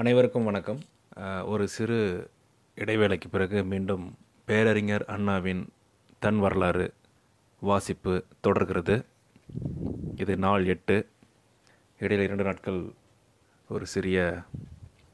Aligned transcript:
அனைவருக்கும் 0.00 0.44
வணக்கம். 0.44 0.80
ஒரு 1.44 1.68
சிறு 1.68 2.30
இடைவேளைக்கு 2.76 3.28
பிறகு 3.30 3.64
மீண்டும் 3.64 4.14
பேரறிஞர் 4.44 5.04
அண்ணாவின் 5.04 5.68
தன் 6.18 6.38
வரலாறு 6.38 6.92
வாசிப்பு 7.60 8.24
தொடர்கிறது. 8.40 9.04
இது 10.16 10.36
நாள் 10.36 10.66
எட்டு. 10.66 11.08
இடையில 12.00 12.22
இரண்டு 12.22 12.44
நாட்கள் 12.44 12.90
ஒரு 13.68 13.86
சிறிய 13.86 14.42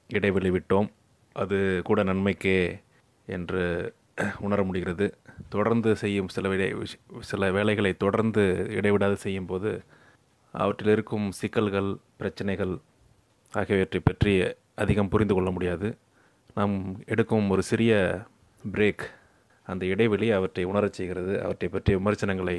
இடைவெளி 0.08 0.50
விட்டோம். 0.50 0.88
அது 1.32 1.80
கூட 1.84 2.02
நன்மைக்கே 2.02 2.80
என்று 3.26 3.94
உணர 4.40 4.62
முடிகிறது. 4.62 5.16
தொடர்ந்து 5.48 5.96
செய்யும் 5.96 6.28
சில 6.28 6.48
விடை 6.48 6.74
விஷ- 6.74 6.98
சில 7.20 7.52
வேலைகளை 7.52 7.96
தொடர்ந்து 7.96 8.66
இடைவிடாது 8.70 9.16
செய்யும்போது 9.16 9.82
அவற்றில் 10.52 10.92
இருக்கும் 10.92 11.32
சிக்கல்கள் 11.32 11.96
பிரச்சனைகள் 12.16 12.78
ஆகியவற்றை 13.52 14.00
பற்றி 14.04 14.54
அதிகம் 14.82 15.10
புரிந்து 15.12 15.34
கொள்ள 15.34 15.50
முடியாது. 15.56 15.88
நாம் 16.58 16.74
எடுக்கும் 17.12 17.46
ஒரு 17.54 17.62
சிறிய 17.70 17.92
பிரேக் 18.74 19.04
அந்த 19.70 19.82
இடைவெளி 19.92 20.28
அவற்றை 20.38 20.64
உணரச் 20.70 20.98
செய்கிறது 20.98 21.32
அவற்றை 21.44 21.68
பற்றிய 21.68 21.98
விமர்சனங்களை 21.98 22.58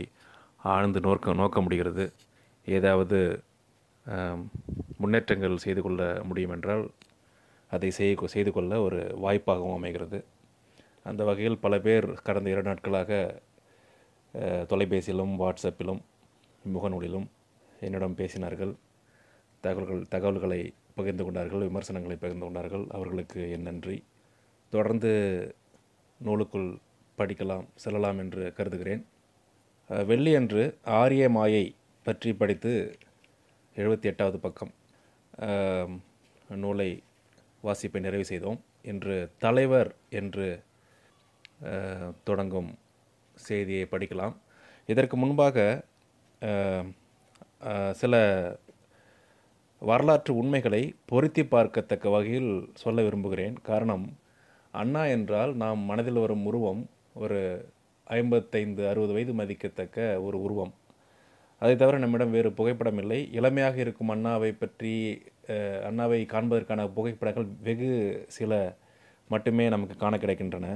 ஆழ்ந்து 0.73 0.99
நோக்க 1.05 1.33
நோக்க 1.41 1.61
முடிகிறது. 1.65 2.05
ஏதாவது 2.77 3.19
முன்னேற்றங்கள் 5.01 5.63
செய்து 5.65 5.81
கொள்ள 5.85 6.01
முடியும் 6.29 6.53
என்றால் 6.55 6.85
அதை 7.71 7.89
செய்ய 7.97 8.27
செய்து 8.35 8.51
கொள்ள 8.51 8.73
ஒரு 8.87 8.99
வாய்ப்பாகவும் 9.23 9.77
அமைகிறது. 9.79 10.19
அந்த 11.09 11.21
வகையில் 11.29 11.61
பல 11.65 11.73
பேர் 11.85 12.07
கடந்த 12.27 12.47
இரண்டு 12.53 12.69
நாட்களாக 12.71 13.11
தொலைபேசியிலும் 14.71 15.33
வாட்ஸ்அப்பிலும் 15.41 16.01
முகநூலிலும் 16.73 17.27
என்னிடம் 17.85 18.19
பேசினார்கள். 18.21 18.73
தகவல்கள் 19.63 20.03
தகவல்களை 20.13 20.61
பகிர்ந்து 20.97 21.23
கொண்டார்கள் 21.25 21.65
விமர்சனங்களை 21.67 22.17
பகிர்ந்து 22.23 22.45
கொண்டார்கள். 22.45 22.85
அவர்களுக்கு 22.97 23.39
என் 23.55 23.67
நன்றி. 23.69 23.97
தொடர்ந்து 24.73 25.11
நூலுக்குள் 26.19 26.69
படிக்கலாம் 27.19 27.65
செல்லலாம் 27.83 28.19
என்று 28.23 28.43
கருதுகிறேன். 28.57 29.03
வெள்ளியன்று 30.09 30.63
ஆரிய 30.99 31.25
மாயை 31.37 31.65
பற்றி 32.07 32.31
படித்து 32.41 32.71
எழுபத்தி 33.75 34.07
எட்டாவது 34.11 34.37
பக்கம் 34.45 34.73
நூலை 36.63 36.89
வாசிப்பை 37.65 37.99
நிறைவு 38.05 38.25
செய்தோம். 38.31 38.59
இன்று 38.91 39.15
தலைவர் 39.43 39.89
என்று 40.19 40.47
தொடங்கும் 42.27 42.69
செய்தியை 43.47 43.85
படிக்கலாம். 43.91 44.35
இதற்கு 44.93 45.15
முன்பாக 45.21 45.57
சில 48.01 48.13
வரலாற்று 49.81 50.31
உண்மைகளை 50.41 50.81
பொருத்தி 51.09 51.43
பார்க்கத்தக்க 51.51 52.05
வகையில் 52.13 52.51
சொல்ல 52.81 53.03
விரும்புகிறேன். 53.07 53.55
காரணம் 53.69 54.05
அண்ணா 54.73 55.03
என்றால் 55.15 55.51
நாம் 55.63 55.81
மனதில் 55.89 56.19
வரும் 56.23 56.45
உருவம் 56.49 56.81
ஒரு 57.23 57.39
ஐம்பத்தைந்து 58.07 58.81
அறுபது 58.91 59.13
வயது 59.15 59.33
மதிக்கத்தக்க 59.39 60.07
ஒரு 60.25 60.37
உருவம். 60.45 60.73
அதை 61.61 61.73
தவிர 61.75 61.95
நம்மிடம் 62.03 62.33
வேறு 62.37 62.49
புகைப்படம் 62.59 62.99
இல்லை. 63.03 63.19
இளமையாக 63.39 63.77
இருக்கும் 63.85 64.13
அண்ணாவை 64.15 64.51
பற்றி 64.63 64.93
அண்ணாவை 65.89 66.19
காண்பதற்கான 66.33 66.89
புகைப்படங்கள் 66.97 67.47
வெகு 67.67 67.91
சில 68.37 68.51
மட்டுமே 69.29 69.65
நமக்கு 69.75 69.95
காண 69.97 70.15
கிடைக்கின்றன. 70.17 70.67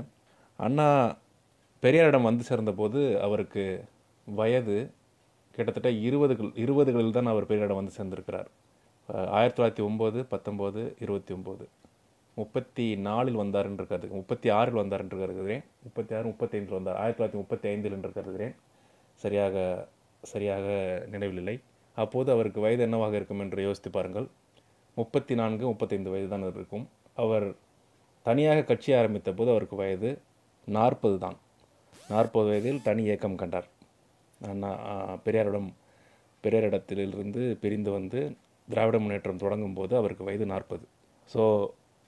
அண்ணா 0.60 0.88
பெரியாரிடம் 1.84 2.28
வந்து 2.30 2.44
சேர்ந்தபோது 2.50 3.00
அவருக்கு 3.28 3.64
வயது 4.28 4.80
கிட்டத்தட்ட 5.56 5.90
இருபதுகள் 6.08 6.52
இருபதுகளில் 6.64 7.16
தான் 7.16 7.32
அவர் 7.32 7.50
பெரியாரிடம் 7.50 7.80
வந்து 7.80 7.98
சேர்ந்திருக்கிறார். 7.98 8.50
ஆயிரத்தி 9.10 9.58
தொள்ளாயிரத்தி 9.58 9.84
ஒம்பது 9.88 10.20
பத்தொம்போது 10.34 10.82
இருபத்தி 11.04 11.32
ஒம்பது 11.38 11.66
முப்பத்தி 12.38 12.86
நாலில் 13.08 13.40
வந்தார் 13.42 13.68
என்று 13.70 13.86
கருது 13.90 14.10
முப்பத்தி 14.20 14.50
ஆறில் 14.58 14.80
வந்தார் 14.82 15.04
என்று 15.04 15.18
கருதுகிறேன். 15.22 15.64
முப்பத்தி 15.86 16.12
ஆறு 16.18 16.26
முப்பத்தைந்தில் 16.32 16.78
வந்தார். 16.78 16.98
ஆயிரத்தி 17.02 17.20
தொள்ளாயிரத்தி 17.20 17.42
முப்பத்தி 17.42 17.68
ஐந்தில் 17.72 17.96
என்று 17.98 18.12
கருதுகிறேன் 18.18 18.54
சரியாக 19.24 19.56
சரியாக 20.24 20.68
நினைவில் 21.14 21.42
இல்லை 21.42 21.56
அப்போது 21.98 22.30
அவருக்கு 22.36 22.60
வயது 22.66 22.84
என்னவாக 22.88 23.16
இருக்கும் 23.20 23.44
என்று 23.46 23.66
யோசித்து 23.68 23.92
பாருங்கள். 23.98 24.28
முப்பத்தி 24.98 25.34
நான்கு 25.42 25.66
முப்பத்தைந்து 25.72 26.10
வயது 26.14 26.30
தான் 26.34 26.46
இருக்கும். 26.60 26.86
அவர் 27.24 27.48
தனியாக 28.26 28.66
கட்சி 28.70 28.92
ஆரம்பித்த 29.00 29.30
போது 29.40 29.50
அவருக்கு 29.54 29.78
வயது 29.84 30.10
நாற்பது 30.68 31.18
தான். 31.26 31.38
நாற்பது 32.10 32.48
வயதில் 32.52 32.82
தனி 32.88 33.04
இயக்கம் 33.10 33.40
கண்டார். 33.42 33.68
அண்ணா 34.42 34.72
பெரியாரிடம் 35.26 35.70
பெரியாரிடத்திலிருந்து 36.44 37.42
பிரிந்து 37.64 37.92
வந்து 37.98 38.20
திராவிட 38.74 38.98
முன்னேற்றம் 39.04 39.44
தொடங்கும் 39.44 39.78
போது 39.80 39.94
அவருக்கு 40.00 40.28
வயது 40.30 40.46
நாற்பது. 40.54 40.86
ஸோ 41.32 41.44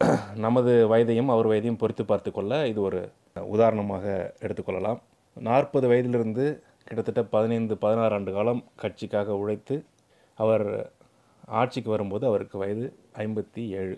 நமது 0.46 0.72
வயதையும் 0.92 1.30
அவர் 1.34 1.48
வயதையும் 1.52 1.80
பொறுத்து 1.82 2.04
பார்த்து 2.06 2.30
கொள்ள 2.32 2.54
இது 2.72 2.80
ஒரு 2.88 3.00
உதாரணமாக 3.54 4.06
எடுத்துக்கொள்ளலாம் 4.46 5.00
நாற்பது 5.38 5.86
வயதிலிருந்து 5.92 6.46
கிட்டத்தட்ட 6.88 7.22
பதினைந்து 7.36 7.74
பதினாறு 7.84 8.16
ஆண்டு 8.18 8.32
காலம் 8.38 8.62
கட்சிக்காக 8.82 9.38
உழைத்து 9.42 9.76
அவர் 10.38 10.66
ஆட்சிக்கு 11.60 11.90
வரும்போது 11.94 12.24
அவருக்கு 12.32 12.58
வயது 12.64 12.86
ஐம்பத்தி 13.24 13.64
ஏழு. 13.80 13.96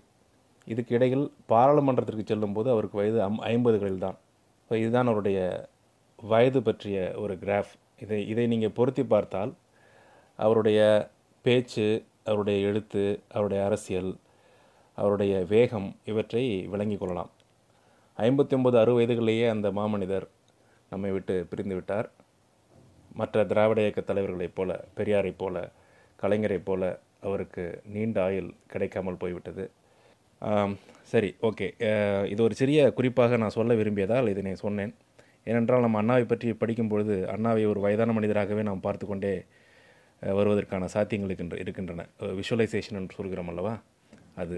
இதுக்கு 0.68 0.94
இடையில் 0.98 1.26
பாராளுமன்றத்திற்கு 1.52 2.26
செல்லும்போது 2.32 2.70
அவருக்கு 2.76 3.00
வயது 3.02 3.20
அம் 3.28 3.42
ஐம்பதுகளில் 3.52 4.04
தான். 4.06 4.18
ஸோ 4.72 4.74
இதுதான் 4.82 5.10
அவருடைய 5.12 5.40
வயது 6.24 6.62
பற்றிய 6.68 6.98
ஒரு 7.24 7.34
கிராஃப் 7.44 7.74
இதை 8.04 8.20
இதை 8.34 8.46
நீங்கள் 8.54 8.76
பொருத்தி 8.80 9.04
பார்த்தால் 9.14 9.52
அவருடைய 10.40 10.80
பேச்சு 11.46 11.88
அவருடைய 12.30 12.60
எழுத்து 12.68 13.02
அவருடைய 13.32 13.62
அரசியல் 13.66 14.12
அவருடைய 14.98 15.34
வேகம் 15.50 15.90
இவற்றை 16.12 16.44
விளங்கிக் 16.74 17.02
கொள்ளலாம். 17.02 17.32
ஐம்பத்தி 18.18 18.54
ஒன்பது 18.58 18.78
அறு 18.82 18.92
வயதுகளிலேயே 18.98 19.48
அந்த 19.54 19.68
மாமனிதர் 19.72 20.28
நம்மை 20.92 21.12
விட்டு 21.16 21.36
பிரிந்து 21.50 21.76
விட்டார். 21.76 22.08
மற்ற 23.20 23.44
திராவிட 23.50 23.80
இயக்க 23.82 24.02
தலைவர்களைப் 24.02 24.56
போல 24.58 24.72
பெரியாரைப் 24.98 25.40
போல 25.42 25.58
கலைஞரைப் 26.22 26.68
போல 26.70 26.84
அவருக்கு 27.28 27.64
நீண்ட 27.94 28.18
ஆயுள் 28.24 28.50
கிடைக்காமல் 28.74 29.22
போய்விட்டது. 29.24 29.66
சரி 31.12 31.30
ஓகே. 31.50 31.68
இது 32.32 32.42
ஒரு 32.44 32.56
சிறிய 32.62 32.80
குறிப்பாக 33.00 33.38
நான் 33.42 33.56
சொல்ல 33.58 33.74
விரும்பியதால் 33.82 34.32
இதனை 34.34 34.56
சொன்னேன். 34.66 34.94
ஏனென்றால் 35.50 35.86
நம்ம 35.86 36.02
அண்ணாவை 36.02 36.26
பற்றி 36.28 36.50
படிக்கும் 36.62 36.92
பொழுது 36.94 37.16
அண்ணாவை 37.34 37.64
ஒரு 37.72 37.80
வயதான 37.86 38.14
மனிதராகவே 38.20 38.64
நாம் 38.70 38.86
பார்த்து 38.88 39.06
கொண்டே 39.08 39.34
வருவதற்கான 40.22 40.88
சாத்தியங்கள் 40.94 41.32
இருக்கின்ற 41.32 41.58
இருக்கின்றன. 41.58 42.06
விஷுவலைசேஷன் 42.22 43.00
என்று 43.02 43.16
சொல்கிறோம் 43.16 43.48
அல்லவா? 43.48 43.74
அது. 44.36 44.58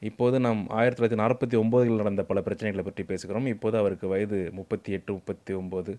இப்போது 0.00 0.36
நாம் 0.40 0.62
ஆயிரத்தி 0.78 1.00
தொள்ளாயிரத்தி 1.00 1.20
நாற்பத்தி 1.22 1.56
ஒம்போதில் 1.60 2.00
நடந்த 2.00 2.22
பல 2.30 2.40
பிரச்சனைகளை 2.40 2.84
பற்றி 2.88 3.04
பேசுகிறோம். 3.10 3.46
இப்போது 3.46 3.78
அவருக்கு 3.78 4.06
வயது 4.08 4.38
முப்பத்தி 4.52 4.92
எட்டு 4.92 5.12
முப்பத்தி 5.12 5.54
ஒம்பது 5.54 5.92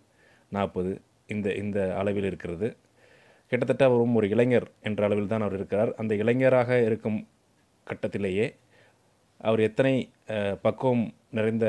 நாற்பது 0.50 0.92
இந்த 1.28 1.54
இந்த 1.54 1.80
அளவில் 1.98 2.28
இருக்கிறது. 2.32 2.68
கிட்டத்தட்ட 3.48 3.84
அவரும் 3.86 4.16
ஒரு 4.16 4.28
இளைஞர் 4.30 4.68
என்ற 4.82 5.02
அளவில் 5.08 5.32
தான் 5.32 5.42
அவர் 5.42 5.58
இருக்கிறார். 5.60 5.92
அந்த 5.96 6.14
இளைஞராக 6.16 6.80
இருக்கும் 6.84 7.20
கட்டத்திலேயே 7.88 8.48
அவர் 9.38 9.60
எத்தனை 9.60 10.10
பக்குவம் 10.62 11.06
நிறைந்த 11.30 11.66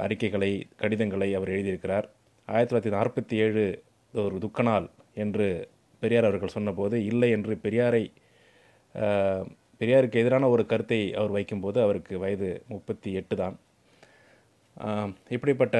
அறிக்கைகளை 0.00 0.68
கடிதங்களை 0.76 1.34
அவர் 1.34 1.54
எழுதியிருக்கிறார். 1.56 2.06
ஆயிரத்தி 2.48 2.72
தொள்ளாயிரத்தி 2.72 2.98
நாற்பத்தி 2.98 3.36
ஏழு 3.44 3.82
ஒரு 4.14 4.38
துக்கநாள் 4.44 4.86
என்று 5.24 5.46
பெரியார் 6.02 6.28
அவர்கள் 6.28 6.54
சொன்னபோது 6.56 6.96
இல்லை 7.10 7.30
என்று 7.36 7.54
பெரியாரை 7.64 8.04
பெரியாருக்கு 9.80 10.20
எதிரான 10.22 10.48
ஒரு 10.54 10.62
கருத்தை 10.70 10.98
அவர் 11.20 11.32
வைக்கும்போது 11.36 11.78
அவருக்கு 11.84 12.14
வயது 12.24 12.48
முப்பத்தி 12.72 13.10
எட்டு 13.20 13.34
தான். 13.40 13.56
இப்படிப்பட்ட 15.34 15.76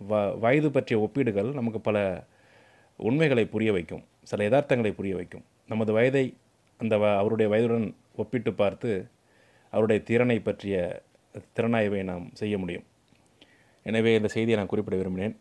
வ 0.00 0.20
வயது 0.44 0.68
பற்றிய 0.76 0.96
ஒப்பீடுகள் 1.06 1.50
நமக்கு 1.58 1.80
பல 1.88 1.98
உண்மைகளை 3.08 3.44
புரிய 3.54 3.70
வைக்கும் 3.76 4.04
சில 4.30 4.46
யதார்த்தங்களை 4.46 4.92
புரிய 4.98 5.14
வைக்கும். 5.18 5.44
நமது 5.72 5.92
வயதை 5.98 6.24
அந்த 6.80 6.94
வ 7.02 7.04
அவருடைய 7.20 7.48
வயதுடன் 7.52 7.88
ஒப்பிட்டு 8.22 8.52
பார்த்து 8.60 8.90
அவருடைய 9.72 10.00
திறனை 10.08 10.38
பற்றிய 10.48 10.76
திறனாய்வை 11.56 12.00
நாம் 12.10 12.26
செய்ய 12.40 12.54
முடியும். 12.62 12.86
எனவே 13.86 14.12
இந்த 14.18 14.30
செய்தியை 14.36 14.56
நான் 14.60 14.72
குறிப்பிட 14.72 14.96
விரும்பினேன். 15.00 15.36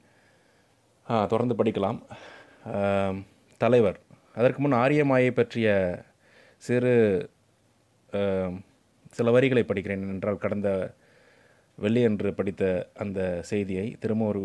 தொடர்ந்து 1.32 1.56
படிக்கலாம். 1.62 2.00
தலைவர். 3.62 4.00
அதற்கு 4.38 4.60
முன் 4.64 4.80
ஆரியமாயை 4.84 5.32
பற்றிய 5.40 5.70
சிறு 6.68 6.94
சில 9.18 9.32
வரிகளை 9.36 9.64
படிக்கிறேன் 9.68 10.04
என்றால் 10.14 10.44
கடந்த 10.44 10.70
வெள்ளியன்று 11.84 12.30
படித்த 12.38 12.64
அந்த 13.04 13.20
செய்தியை. 13.50 13.86
திரும்ப 14.04 14.26
ஒரு 14.30 14.42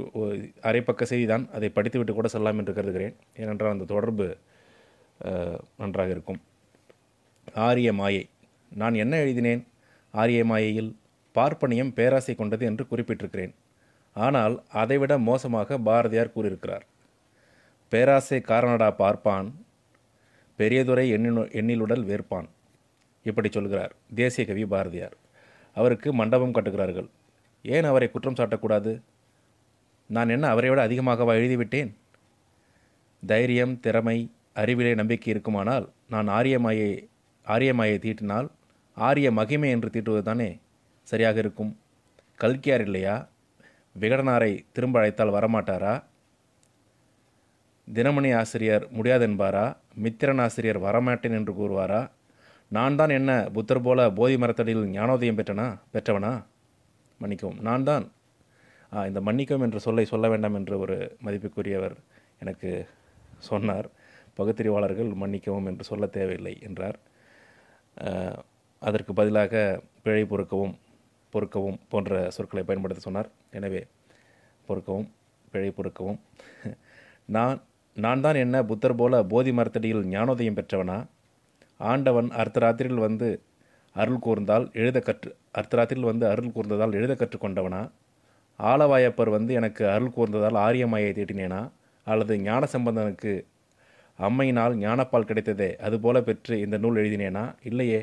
அரைப்பக்க 0.69 1.03
அரை 1.03 1.11
செய்தி 1.13 1.27
தான் 1.33 1.45
அதை 1.57 1.69
படித்துவிட்டு 1.77 2.13
கூட 2.19 2.29
செல்லலாம் 2.35 2.61
என்று 2.63 2.75
கருதுகிறேன். 2.79 3.15
ஏனென்றால் 3.43 3.75
அந்த 3.75 3.89
தொடர்பு 3.93 4.27
நன்றாக 5.83 6.11
இருக்கும். 6.15 6.41
ஆரிய 7.69 7.89
மாயை. 8.01 8.25
நான் 8.81 9.01
என்ன 9.05 9.15
எழுதினேன்? 9.25 9.63
ஆரிய 10.15 10.41
மாயையில் 10.51 10.91
பார்ப்பனியம் 11.35 11.93
பேராசை 11.99 12.35
கொண்டது 12.41 12.65
என்று 12.71 12.85
குறிப்பிட்டிருக்கிறேன். 12.91 13.55
ஆனால் 14.17 14.55
அதைவிட 14.83 15.15
மோசமாக 15.29 15.79
பாரதியார் 15.89 16.35
கூறியிருக்கிறார். 16.35 16.85
பேராசை 17.95 18.39
காரணடா 18.41 18.91
பார்ப்பான் 18.91 19.49
பெரியதுரை 20.59 21.05
எண்ணினு 21.13 21.43
எண்ணிலுடல் 21.59 22.03
வேர்ப்பான். 22.11 22.49
இப்படி 23.25 23.49
சொல்கிறார் 23.51 23.93
தேசிய 24.15 24.47
கவி 24.47 24.65
பாரதியார். 24.67 25.15
அவருக்கு 25.75 26.09
மண்டபம் 26.13 26.55
கட்டுகிறார்கள். 26.55 27.09
ஏன் 27.63 27.85
அவரை 27.85 28.11
குற்றம் 28.11 28.35
சாட்டக்கூடாது? 28.35 28.93
நான் 30.07 30.29
என்ன 30.29 30.49
அவரை 30.49 30.71
விட 30.71 30.81
அதிகமாகவா 30.89 31.35
எழுதிவிட்டேன்? 31.41 31.91
தைரியம் 33.27 33.81
திறமை 33.81 34.31
அறிவிலே 34.55 34.95
நம்பிக்கை 34.95 35.33
இருக்குமானால் 35.33 35.87
நான் 36.09 36.29
ஆரியமாயை 36.29 36.91
ஆரியமாயை 37.47 37.97
தீட்டினால் 38.07 38.49
ஆரிய 38.95 39.31
மகிமை 39.33 39.71
என்று 39.71 39.91
தீட்டுவது 39.91 40.23
தானே 40.23 40.59
சரியாக 41.03 41.39
இருக்கும். 41.39 41.79
கல்கியார் 42.41 42.81
இல்லையா? 42.81 43.29
விகடனாரை 44.01 44.53
திரும்ப 44.73 44.99
அழைத்தால் 44.99 45.37
வரமாட்டாரா? 45.39 45.95
தினமணி 47.89 48.31
ஆசிரியர் 48.41 48.85
முடியாதென்பாரா? 48.97 49.65
மித்திரன் 50.05 50.43
ஆசிரியர் 50.45 50.79
வரமாட்டேன் 50.87 51.37
என்று 51.39 51.53
கூறுவாரா? 51.59 52.03
நான் 52.77 52.97
தான் 53.01 53.13
என்ன 53.19 53.31
புத்தர் 53.57 53.85
போல 53.87 54.07
போதி 54.19 54.37
மரத்தடியில் 54.43 54.85
ஞானோதயம் 54.97 55.39
பெற்றனா? 55.41 55.67
பெற்றவனா? 55.95 56.33
மன்னிக்கவும் 57.21 57.59
நான் 57.67 57.87
தான் 57.91 58.05
இந்த 59.09 59.21
மன்னிக்கவும் 59.27 59.65
என்ற 59.67 59.79
சொல்லை 59.87 60.05
சொல்ல 60.13 60.27
வேண்டாம் 60.33 60.57
என்று 60.59 60.75
ஒரு 60.85 60.97
மதிப்புக்குரியவர் 61.27 61.95
எனக்கு 62.43 62.71
சொன்னார். 63.49 63.87
பகுத்தறிவாளர்கள் 64.39 65.11
மன்னிக்கவும் 65.23 65.69
என்று 65.71 65.85
சொல்ல 65.91 66.05
தேவையில்லை 66.17 66.55
என்றார். 66.69 66.99
அதற்கு 68.83 69.13
பதிலாக 69.21 69.55
பிழை 70.05 70.25
பொறுக்கவும் 70.33 70.75
பொறுக்கவும் 71.35 71.79
போன்ற 71.93 72.19
சொற்களை 72.37 72.65
பயன்படுத்த 72.71 73.07
சொன்னார். 73.09 73.31
எனவே 73.59 73.83
பொறுக்கவும் 74.69 75.09
பிழை 75.53 75.71
பொறுக்கவும். 75.79 76.19
நான் 77.37 77.59
நான் 77.97 78.21
தான் 78.21 78.35
என்ன 78.35 78.57
புத்தர் 78.65 78.97
போல 78.97 79.23
போதி 79.23 79.51
மரத்தடியில் 79.53 80.05
ஞானோதயம் 80.07 80.57
பெற்றவனா? 80.57 80.97
ஆண்டவன் 81.81 82.29
அர்த்தராத்திரியில் 82.41 83.05
வந்து 83.05 83.29
அருள் 83.97 84.23
கூர்ந்தால் 84.25 84.65
எழுத 84.73 84.99
கற்று 85.01 85.31
அர்த்தராத்திரியில் 85.55 86.11
வந்து 86.11 86.25
அருள் 86.29 86.55
கூர்ந்ததால் 86.55 86.93
எழுத 86.93 87.13
கற்றுக்கொண்டவனா 87.15 87.83
ஆலவாயப்பர் 88.59 89.31
வந்து 89.31 89.53
எனக்கு 89.55 89.85
அருள் 89.89 90.15
கூர்ந்ததால் 90.17 90.59
ஆரியமாயை 90.67 91.11
தீட்டினேனா 91.13 91.61
அல்லது 92.07 92.35
ஞான 92.41 92.67
சம்பந்தனுக்கு 92.67 93.33
அம்மையினால் 94.19 94.75
ஞானப்பால் 94.77 95.29
கிடைத்ததே 95.29 95.71
அதுபோல 95.79 96.17
பெற்று 96.23 96.55
இந்த 96.61 96.77
நூல் 96.79 96.97
எழுதினேனா? 96.97 97.45
இல்லையே. 97.63 98.01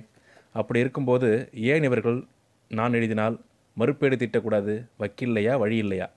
அப்படி 0.56 0.80
இருக்கும்போது 0.80 1.30
ஏன் 1.74 1.84
இவர்கள் 1.84 2.18
நான் 2.72 2.94
எழுதினால் 2.94 3.36
மறுப்பேடு 3.78 4.16
திட்டக்கூடாது? 4.18 4.74
வக்கில்லையா? 5.00 5.54
வழி 5.58 5.78
இல்லையா 5.78 6.08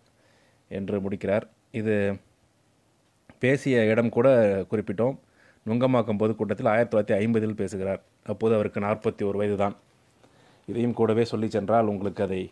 என்று 0.70 0.97
முடிக்கிறார். 1.00 1.47
இது 1.73 1.94
பேசிய 3.44 3.85
இடம் 3.93 4.14
கூட 4.17 4.29
குறிப்பிட்டோம். 4.70 5.17
நுங்கம்பாக்கம் 5.67 6.20
பொதுக்கூட்டத்தில் 6.23 6.70
ஆயிரத்தி 6.73 6.93
தொள்ளாயிரத்தி 6.96 7.17
ஐம்பதில் 7.19 7.61
பேசுகிறார். 7.61 8.02
அப்போது 8.26 8.55
அவருக்கு 8.55 8.81
நாற்பத்தி 8.81 9.23
ஒரு 9.29 9.38
வயது 9.38 9.56
தான் 9.56 9.76
இதையும் 10.67 10.96
கூடவே 10.99 11.25
சொல்லி 11.25 11.49
சென்றால் 11.50 11.91
உங்களுக்கு 11.93 12.23
அதை 12.26 12.43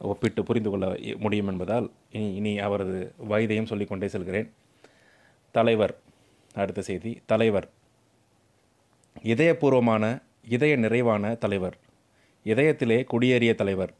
ஒப்பிட்டு 0.00 0.42
புரிந்து 0.42 0.70
கொள்ள 0.70 0.86
முடியும் 1.18 1.48
என்பதால் 1.48 1.86
இனி 2.12 2.34
இனி 2.34 2.52
அவரது 2.58 2.98
வயதையும் 3.28 3.70
சொல்லிக்கொண்டே 3.70 4.08
செல்கிறேன். 4.08 4.48
தலைவர் 5.50 5.94
அடுத்த 6.54 6.80
செய்தி. 6.82 7.12
தலைவர். 7.26 7.66
இதயபூர்வமான 9.22 10.04
இதய 10.48 10.76
நிறைவான 10.76 11.34
தலைவர். 11.34 11.76
இதயத்திலே 12.44 12.98
குடியேறிய 13.12 13.54
தலைவர். 13.54 13.92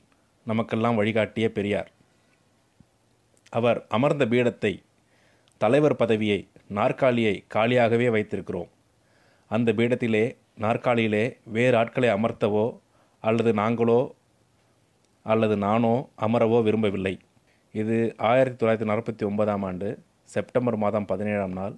நமக்கெல்லாம் 0.47 0.97
வழிகாட்டிய 0.97 1.49
பெரியார். 1.53 1.91
அவர் 3.49 3.81
அமர்ந்த 3.89 4.25
பீடத்தை 4.27 4.73
தலைவர் 5.63 5.97
பதவியை 5.97 6.41
நாற்காலியை 6.79 7.45
காலியாகவே 7.55 8.09
வைத்திருக்கிறோம். 8.15 8.69
அந்த 9.51 9.73
பீடத்திலே 9.73 10.25
நாற்காலியிலே 10.65 11.25
வேறு 11.57 11.77
ஆட்களை 11.77 12.09
அமர்த்தவோ 12.09 12.67
அல்லது 13.25 13.53
நாங்களோ 13.53 14.01
அல்லது 15.23 15.57
நானோ 15.57 15.95
அமரவோ 16.27 16.59
விரும்பவில்லை. 16.63 17.15
இது 17.75 17.97
ஆயிரத்தி 18.31 18.59
தொள்ளாயிரத்தி 18.61 18.89
நாற்பத்தி 18.91 19.25
ஒன்பதாம் 19.31 19.63
ஆண்டு 19.63 19.89
செப்டம்பர் 20.35 20.79
மாதம் 20.85 21.09
பதினேழாம் 21.11 21.57
நாள் 21.61 21.75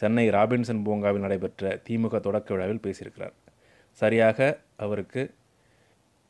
சென்னை 0.00 0.26
ராபின்சன் 0.30 0.84
பூங்காவில் 0.84 1.24
நடைபெற்ற 1.26 1.80
திமுக 1.86 2.20
தொடக்க 2.20 2.54
விழாவில் 2.54 2.84
பேசியிருக்கிறார். 2.86 3.34
சரியாக 4.00 4.58
அவருக்கு 4.76 5.22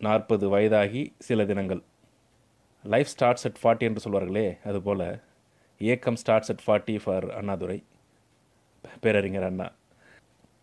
நாற்பது 0.00 0.46
வயதாகி 0.48 1.02
சில 1.18 1.44
தினங்கள். 1.44 1.82
லைஃப் 2.84 3.12
ஸ்டார்ட்ஸ் 3.14 3.46
அட் 3.48 3.60
ஃபார்ட்டி 3.62 3.84
என்று 3.88 4.04
சொல்வார்களே 4.04 4.46
அதுபோல் 4.70 5.04
ஏக்கம் 5.82 6.16
starts 6.16 6.50
at 6.52 6.62
forty 6.66 7.00
for 7.04 7.30
Annadurai. 7.30 7.82
பேரறிஞர் 9.00 9.42
அண்ணா. 9.42 9.72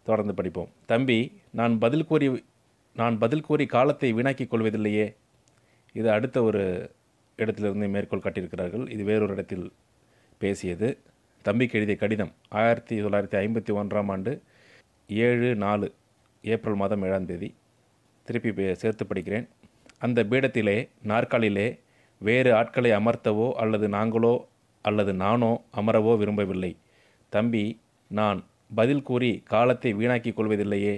தொடர்ந்து 0.04 0.33
படிப்போம். 0.33 0.69
தம்பி 0.86 1.42
நான் 1.51 1.77
பதில் 1.77 2.06
கூறி 2.06 2.45
நான் 2.95 3.18
பதில் 3.18 3.42
கூறி 3.42 3.66
காலத்தை 3.66 4.13
வீணாக்கிக் 4.13 4.54
கொள்வதில்லையே. 4.54 5.16
இது 5.94 6.12
அடுத்த 6.12 6.44
ஒரு 6.44 6.92
இடத்திலிருந்து 7.36 7.88
மேற்கோள் 7.88 8.19
காட்டியிருக்கிறார்கள். 8.19 8.89
இது 8.89 9.04
வேறொரு 9.04 9.33
இடத்தில் 9.33 9.71
பேசியது. 10.38 10.98
தம்பிக்கு 11.42 11.75
எழுதிய 11.75 11.98
கடிதம் 11.98 12.31
ஆயிரத்தி 12.50 13.04
தொள்ளாயிரத்தி 13.04 13.39
ஐம்பத்தி 13.45 13.74
ஒன்றாம் 13.74 14.12
ஆண்டு 14.12 14.42
ஏழு 15.07 15.56
நாலு 15.56 15.94
ஏப்ரல் 16.42 16.75
மாதம் 16.75 17.04
ஏழாம் 17.04 17.25
தேதி. 17.25 17.56
திருப்பி 18.24 18.50
பே- 18.50 18.71
சேர்த்து 18.71 19.06
படிக்கிறேன். 19.06 19.48
அந்த 19.98 20.24
பீடத்திலே 20.24 20.89
நாற்காலிலே 21.07 21.80
வேறு 22.18 22.56
ஆட்களை 22.56 22.92
அமர்த்தவோ 22.92 23.51
அல்லது 23.51 23.88
நாங்களோ 23.88 24.48
அல்லது 24.86 25.12
நானோ 25.24 25.52
அமரவோ 25.80 26.14
விரும்பவில்லை. 26.22 26.72
தம்பி 27.34 27.64
நான் 28.12 28.40
பதில் 28.76 29.06
கூறி 29.10 29.31
காலத்தை 29.54 29.92
வீணாக்கிக் 29.94 30.38
கொள்வதில்லையே. 30.38 30.96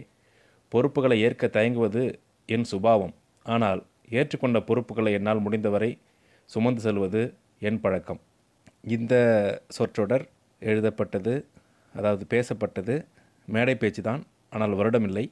பொறுப்புகளை 0.71 1.17
ஏற்க 1.27 1.47
தயங்குவது 1.47 2.03
என் 2.49 2.67
சுபாவம். 2.71 3.13
ஆனால் 3.45 3.81
ஏற்றுக்கொண்ட 4.19 4.59
பொறுப்புகளை 4.69 5.11
என்னால் 5.17 5.43
முடிந்தவரை 5.45 5.91
சுமந்து 6.49 6.81
செல்வது 6.85 7.21
என் 7.67 7.81
பழக்கம். 7.83 8.21
இந்த 8.95 9.13
சொற்றொடர் 9.77 10.25
எழுதப்பட்டது 10.61 11.33
அதாவது 11.95 12.23
பேசப்பட்டது 12.33 12.95
மேடை 13.47 13.75
பேச்சு 13.75 14.01
தான் 14.01 14.21
ஆனால் 14.49 14.73
வருடமில்லை. 14.79 15.25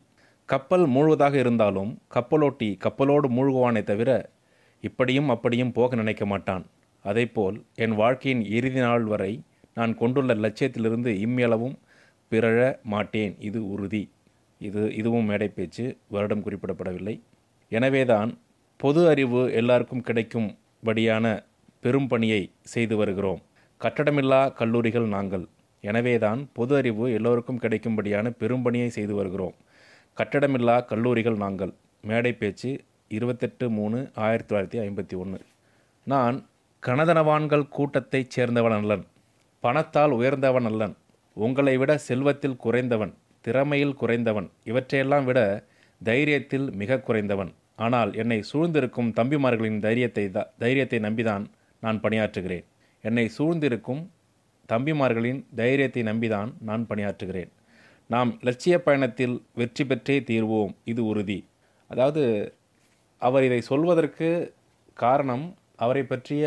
கப்பல் 0.50 0.86
மூழ்வதாக 0.88 1.36
இருந்தாலும் 1.44 1.92
கப்பலோட்டி 2.16 2.70
கப்பலோடு 2.86 3.28
மூழ்குவானே 3.38 3.82
தவிர 3.84 4.12
இப்படியும் 4.84 5.30
அப்படியும் 5.34 5.74
போக 5.78 5.96
நினைக்க 5.96 6.24
மாட்டான். 6.26 6.64
அதேபோல் 7.04 7.64
என் 7.76 7.92
வாழ்க்கையின் 7.92 8.46
இறுதி 8.46 8.80
நாள் 8.80 9.04
வரை 9.04 9.42
நான் 9.74 9.98
கொண்டுள்ள 9.98 10.34
லட்சியத்திலிருந்து 10.34 11.12
இம்மியளவும் 11.14 11.76
பிறழ 12.32 12.80
மாட்டேன். 12.84 13.36
இது 13.40 13.70
உறுதி. 13.70 14.12
இது 14.60 14.94
இதுவும் 14.94 15.26
மேடை 15.26 15.48
பேச்சு 15.48 15.98
வருடம் 16.08 16.44
குறிப்பிடப்படவில்லை. 16.44 17.22
எனவேதான் 17.70 18.38
பொது 18.78 19.08
அறிவு 19.08 19.54
எல்லாருக்கும் 19.54 20.04
கிடைக்கும்படியான 20.08 21.44
பெரும் 21.82 22.08
பணியை 22.08 22.52
செய்து 22.62 22.96
வருகிறோம். 22.96 23.42
கட்டடமில்லா 23.82 24.54
கல்லூரிகள் 24.54 25.08
நாங்கள். 25.08 25.48
எனவேதான் 25.82 26.50
பொது 26.54 26.76
அறிவு 26.76 27.14
எல்லோருக்கும் 27.14 27.60
கிடைக்கும்படியான 27.60 28.30
பெரும் 28.30 28.62
பணியை 28.62 28.90
செய்து 28.90 29.16
வருகிறோம். 29.16 29.54
கட்டடமில்லா 30.18 30.86
கல்லூரிகள் 30.86 31.36
நாங்கள். 31.36 31.74
மேடை 32.02 32.34
பேச்சு 32.34 32.80
இருபத்தெட்டு 33.08 33.70
மூணு 33.70 34.12
ஆயிரத்தி 34.16 34.56
தொள்ளாயிரத்தி 34.56 34.82
ஐம்பத்தி 34.82 35.16
ஒன்று. 35.16 35.42
நான் 36.04 36.46
கனதனவான்கள் 36.84 37.70
கூட்டத்தைச் 37.70 38.34
சேர்ந்தவன் 38.36 38.76
அல்லன். 38.78 39.04
பணத்தால் 39.60 40.12
உயர்ந்தவன் 40.12 40.66
அல்லன். 40.66 40.96
உங்களை 41.34 41.78
விட 41.78 41.98
செல்வத்தில் 41.98 42.62
குறைந்தவன் 42.64 43.14
திறமையில் 43.46 43.98
குறைந்தவன். 44.02 44.48
இவற்றையெல்லாம் 44.64 45.26
விட 45.26 45.40
தைரியத்தில் 46.04 46.68
மிக 46.72 46.98
குறைந்தவன். 46.98 47.52
ஆனால் 47.76 48.14
என்னை 48.14 48.44
சூழ்ந்திருக்கும் 48.52 49.14
தம்பிமார்களின் 49.16 49.80
தைரியத்தை 49.80 50.32
த 50.32 50.54
தைரியத்தை 50.58 51.00
நம்பிதான் 51.00 51.44
நான் 51.80 52.00
பணியாற்றுகிறேன். 52.00 52.66
என்னை 53.02 53.30
சூழ்ந்திருக்கும் 53.38 54.02
தம்பிமார்களின் 54.70 55.46
தைரியத்தை 55.56 56.04
நம்பிதான் 56.04 56.50
நான் 56.60 56.88
பணியாற்றுகிறேன். 56.90 57.52
நாம் 58.08 58.40
லட்சிய 58.42 58.76
பயணத்தில் 58.82 59.36
வெற்றி 59.56 59.86
பெற்றே 59.86 60.20
தீர்வோம் 60.20 60.74
இது 60.84 61.06
உறுதி. 61.06 61.40
அதாவது 61.88 62.24
அவர் 63.22 63.44
இதை 63.44 63.62
சொல்வதற்கு 63.62 64.54
காரணம் 64.94 65.46
அவரை 65.84 66.04
பற்றிய 66.04 66.46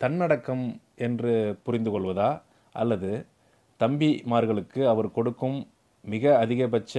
தன்னடக்கம் 0.00 0.64
என்று 1.06 1.32
புரிந்து 1.64 1.90
கொள்வதா? 1.90 2.30
அல்லது 2.74 3.10
தம்பிமார்களுக்கு 3.80 4.80
அவர் 4.92 5.08
கொடுக்கும் 5.10 5.58
மிக 6.04 6.24
அதிகபட்ச 6.44 6.94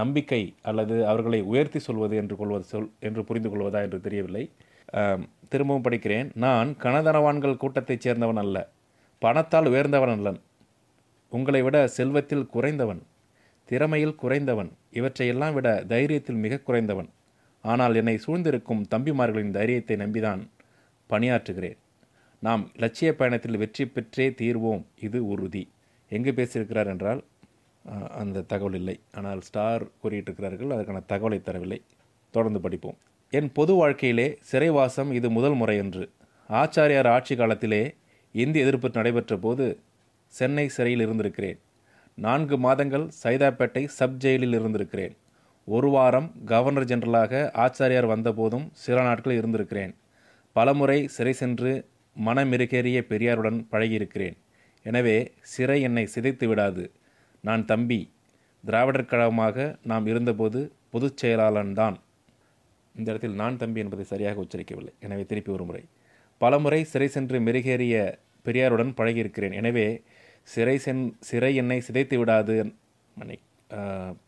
நம்பிக்கை 0.00 0.42
அல்லது 0.68 0.96
அவர்களை 1.10 1.40
உயர்த்தி 1.52 1.80
சொல்வது 1.86 2.14
என்று 2.16 2.34
கொள்வது 2.40 2.64
சொல் 2.72 2.90
என்று 3.06 3.22
புரிந்து 3.28 3.50
கொள்வதா 3.50 3.80
என்று 3.86 3.98
தெரியவில்லை. 4.06 4.44
திரும்பவும் 5.52 5.86
படிக்கிறேன். 5.86 6.28
நான் 6.44 6.68
கனதனவான்கள் 6.84 7.60
கூட்டத்தைச் 7.62 8.04
சேர்ந்தவன் 8.06 8.40
அல்ல. 8.42 8.56
பணத்தால் 9.22 9.68
உயர்ந்தவன் 9.72 10.14
அல்லன். 10.16 10.38
உங்களை 11.32 11.60
விட 11.66 11.78
செல்வத்தில் 11.96 12.46
குறைந்தவன். 12.54 13.02
திறமையில் 13.68 14.16
குறைந்தவன். 14.22 14.70
இவற்றையெல்லாம் 14.98 15.56
விட 15.58 15.68
தைரியத்தில் 15.92 16.40
மிக 16.44 16.62
குறைந்தவன். 16.68 17.10
ஆனால் 17.64 17.94
என்னை 18.00 18.16
சூழ்ந்திருக்கும் 18.26 18.82
தம்பிமார்களின் 18.94 19.54
தைரியத்தை 19.58 19.96
நம்பிதான் 20.04 20.42
பணியாற்றுகிறேன். 21.12 21.78
நாம் 22.42 22.62
லட்சிய 22.82 23.10
பயணத்தில் 23.20 23.60
வெற்றி 23.62 23.84
பெற்றே 23.94 24.26
தீர்வோம். 24.40 24.82
இது 25.06 25.18
உறுதி. 25.32 25.64
எங்கு 26.10 26.32
பேசியிருக்கிறார் 26.38 26.90
என்றால் 26.92 27.20
அந்த 28.20 28.44
தகவல் 28.52 28.76
இல்லை. 28.78 28.94
ஆனால் 29.18 29.40
ஸ்டார் 29.48 29.82
கூறியிட்டிருக்கிறார்கள் 30.02 30.74
அதற்கான 30.74 31.02
தகவலை 31.12 31.38
தரவில்லை. 31.44 31.80
தொடர்ந்து 32.34 32.60
படிப்போம். 32.64 32.98
என் 33.32 33.50
பொது 33.56 33.72
வாழ்க்கையிலே 33.80 34.28
சிறைவாசம் 34.50 35.10
இது 35.18 35.28
முதல் 35.36 35.56
முறை 35.60 35.76
என்று 35.84 36.04
ஆச்சாரியார் 36.50 37.08
ஆட்சி 37.14 37.34
காலத்திலே 37.36 37.82
இந்திய 38.34 38.64
எதிர்ப்பு 38.64 38.88
நடைபெற்ற 38.98 39.34
போது 39.36 39.66
சென்னை 40.34 40.64
சிறையில் 40.76 41.04
இருந்திருக்கிறேன். 41.06 41.58
நான்கு 42.18 42.56
மாதங்கள் 42.64 43.06
சைதாப்பேட்டை 43.22 43.82
சப் 43.98 44.18
ஜெயிலில் 44.22 44.56
இருந்திருக்கிறேன். 44.58 45.14
ஒரு 45.68 45.88
வாரம் 45.94 46.28
கவர்னர் 46.50 46.88
ஜெனரலாக 46.90 47.42
ஆச்சாரியார் 47.64 48.08
வந்தபோதும் 48.12 48.66
சில 48.84 48.96
நாட்கள் 49.08 49.38
இருந்திருக்கிறேன். 49.40 49.92
பலமுறை 50.56 50.98
சிறை 51.14 51.32
சென்று 51.40 51.72
மனமிருகேறிய 52.16 52.98
பெரியாருடன் 53.10 53.58
பழகியிருக்கிறேன். 53.72 54.36
எனவே 54.86 55.16
சிறை 55.52 55.78
என்னை 55.88 56.04
சிதைத்து 56.14 56.46
விடாது. 56.50 56.84
நான் 57.48 57.62
தம்பி. 57.70 58.00
திராவிடர் 58.64 59.10
கழகமாக 59.10 59.66
நாம் 59.90 60.06
இருந்தபோது 60.12 60.60
பொதுச் 60.94 61.20
செயலாளன்தான் 61.22 61.96
இந்த 62.94 63.08
இடத்தில் 63.12 63.38
நான் 63.40 63.58
தம்பி 63.62 63.82
என்பதை 63.84 64.04
சரியாக 64.12 64.42
உச்சரிக்கவில்லை. 64.44 64.92
எனவே 65.06 65.24
திருப்பி 65.30 65.50
ஒரு 65.56 65.64
முறை. 65.68 65.82
பலமுறை 66.40 66.80
சிறை 66.92 67.08
சென்று 67.16 67.38
மெருகேறிய 67.46 67.94
பெரியாருடன் 68.46 68.92
பழகியிருக்கிறேன். 68.98 69.54
எனவே 69.60 69.86
சிறை 70.52 70.76
சென் 70.84 71.02
சிறை 71.28 71.52
என்னை 71.62 71.78
சிதைத்து 71.88 72.16
விடாது. 72.22 72.56
மணி 73.20 73.36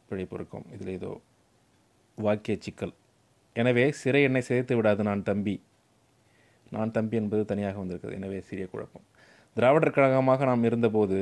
பிழைப்பு 0.08 0.34
இருக்கும் 0.38 0.66
இதில் 0.74 0.94
ஏதோ 0.98 1.12
வாக்கிய 2.18 2.56
சிக்கல். 2.64 2.94
எனவே 3.56 3.84
சிறை 4.00 4.22
என்னை 4.28 4.42
சிதைத்து 4.48 4.74
விடாது 4.78 5.02
நான் 5.10 5.26
தம்பி. 5.30 5.56
நான் 6.74 6.94
தம்பி 6.96 7.16
என்பது 7.20 7.42
தனியாக 7.50 7.78
வந்திருக்கிறது. 7.80 8.18
எனவே 8.20 8.38
சிறிய 8.48 8.66
குழப்பம். 8.72 9.04
திராவிடர் 9.56 9.96
கழகமாக 9.96 10.44
நாம் 10.50 10.66
இருந்தபோது 10.68 11.18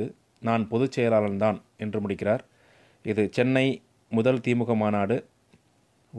நான் 0.49 0.63
பொதுச் 0.73 0.97
செயலாளன் 0.97 1.41
தான் 1.45 1.59
என்று 1.85 1.99
முடிக்கிறார். 2.05 2.43
இது 3.11 3.23
சென்னை 3.37 3.67
முதல் 4.17 4.41
திமுக 4.47 4.75
மாநாடு 4.83 5.17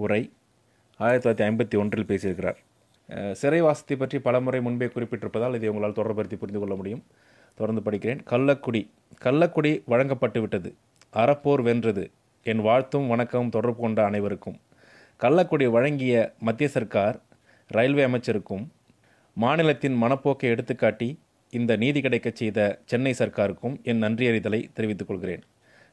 உரை 0.03 0.21
ஆயிரத்தி 1.05 1.25
தொள்ளாயிரத்தி 1.25 1.45
ஐம்பத்தி 1.49 1.75
ஒன்றில் 1.81 2.09
பேசியிருக்கிறார். 2.11 2.59
சிறைவாசத்தை 3.39 3.95
பற்றி 4.01 4.17
பலமுறை 4.27 4.59
முன்பே 4.65 4.87
குறிப்பிட்டிருப்பதால் 4.95 5.55
இதை 5.57 5.69
உங்களால் 5.71 5.97
தொடர்படுத்தி 5.99 6.37
புரிந்து 6.41 6.61
கொள்ள 6.61 6.75
முடியும். 6.81 7.03
தொடர்ந்து 7.59 7.81
படிக்கிறேன். 7.87 8.21
கள்ளக்குடி 8.31 8.81
கள்ளக்குடி 9.25 9.71
வழங்கப்பட்டு 9.91 10.39
விட்டது. 10.43 10.69
அறப்போர் 11.21 11.63
வென்றது. 11.69 12.03
என் 12.51 12.61
வாழ்த்தும் 12.67 13.09
வணக்கமும் 13.13 13.55
தொடர்பு 13.55 13.79
கொண்ட 13.85 13.99
அனைவருக்கும். 14.09 14.57
கள்ளக்குடி 15.23 15.65
வழங்கிய 15.75 16.13
மத்திய 16.47 16.67
சர்க்கார் 16.75 17.17
ரயில்வே 17.77 18.03
அமைச்சருக்கும் 18.09 18.63
மாநிலத்தின் 19.41 19.95
மனப்போக்கை 20.03 20.47
எடுத்துக்காட்டி 20.53 21.07
இந்த 21.49 21.75
நீதி 21.75 22.01
கிடைக்கச் 22.01 22.39
செய்த 22.39 22.59
சென்னை 22.85 23.11
சர்க்காருக்கும் 23.17 23.75
என் 23.89 24.01
நன்றியறிதலை 24.03 24.59
தெரிவித்துக் 24.73 25.07
கொள்கிறேன். 25.07 25.43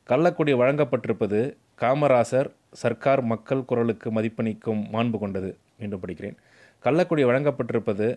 கள்ளக்குடி 0.09 0.52
வழங்கப்பட்டிருப்பது 0.61 1.40
காமராசர் 1.81 2.49
சர்க்கார் 2.83 3.23
மக்கள் 3.23 3.64
குரலுக்கு 3.64 4.09
மதிப்பளிக்கும் 4.11 4.81
மாண்பு 4.95 5.19
கொண்டது 5.19 5.50
மீண்டும் 5.78 6.02
படிக்கிறேன். 6.02 6.37
கள்ளக்குடி 6.85 7.25
வழங்கப்பட்டிருப்பது 7.31 8.09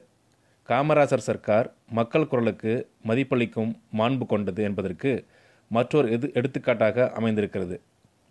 காமராசர் 0.69 1.25
சர்க்கார் 1.27 1.73
மக்கள் 1.99 2.27
குரலுக்கு 2.27 2.73
மதிப்பளிக்கும் 3.07 3.71
மாண்பு 3.97 4.25
கொண்டது 4.25 4.61
என்பதற்கு 4.63 5.11
மற்றொரு 5.71 6.07
எது 6.17 6.27
எடுத்துக்காட்டாக 6.33 7.11
அமைந்திருக்கிறது. 7.19 7.77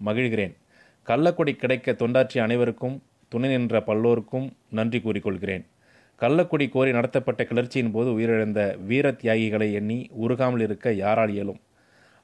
மகிழ்கிறேன். 0.04 0.54
கள்ளக்குடி 1.06 1.52
கிடைக்க 1.62 1.92
தொண்டாற்றிய 1.92 2.42
அனைவருக்கும் 2.48 2.96
துணை 3.32 3.48
நின்ற 3.48 3.82
பல்லோருக்கும் 3.90 4.48
நன்றி 4.70 4.98
கூறிக்கொள்கிறேன். 4.98 5.64
கள்ளக்குடி 6.20 6.68
கோரி 6.68 6.90
நடத்தப்பட்ட 6.90 7.42
கிளர்ச்சியின் 7.44 7.90
போது 7.90 8.18
உயிரிழந்த 8.18 8.60
வீர 8.84 9.10
தியாகிகளை 9.10 9.72
எண்ணி 9.72 10.10
உருகாமல் 10.20 10.60
இருக்க 10.60 10.92
யாரால் 10.92 11.32
இயலும்? 11.32 11.60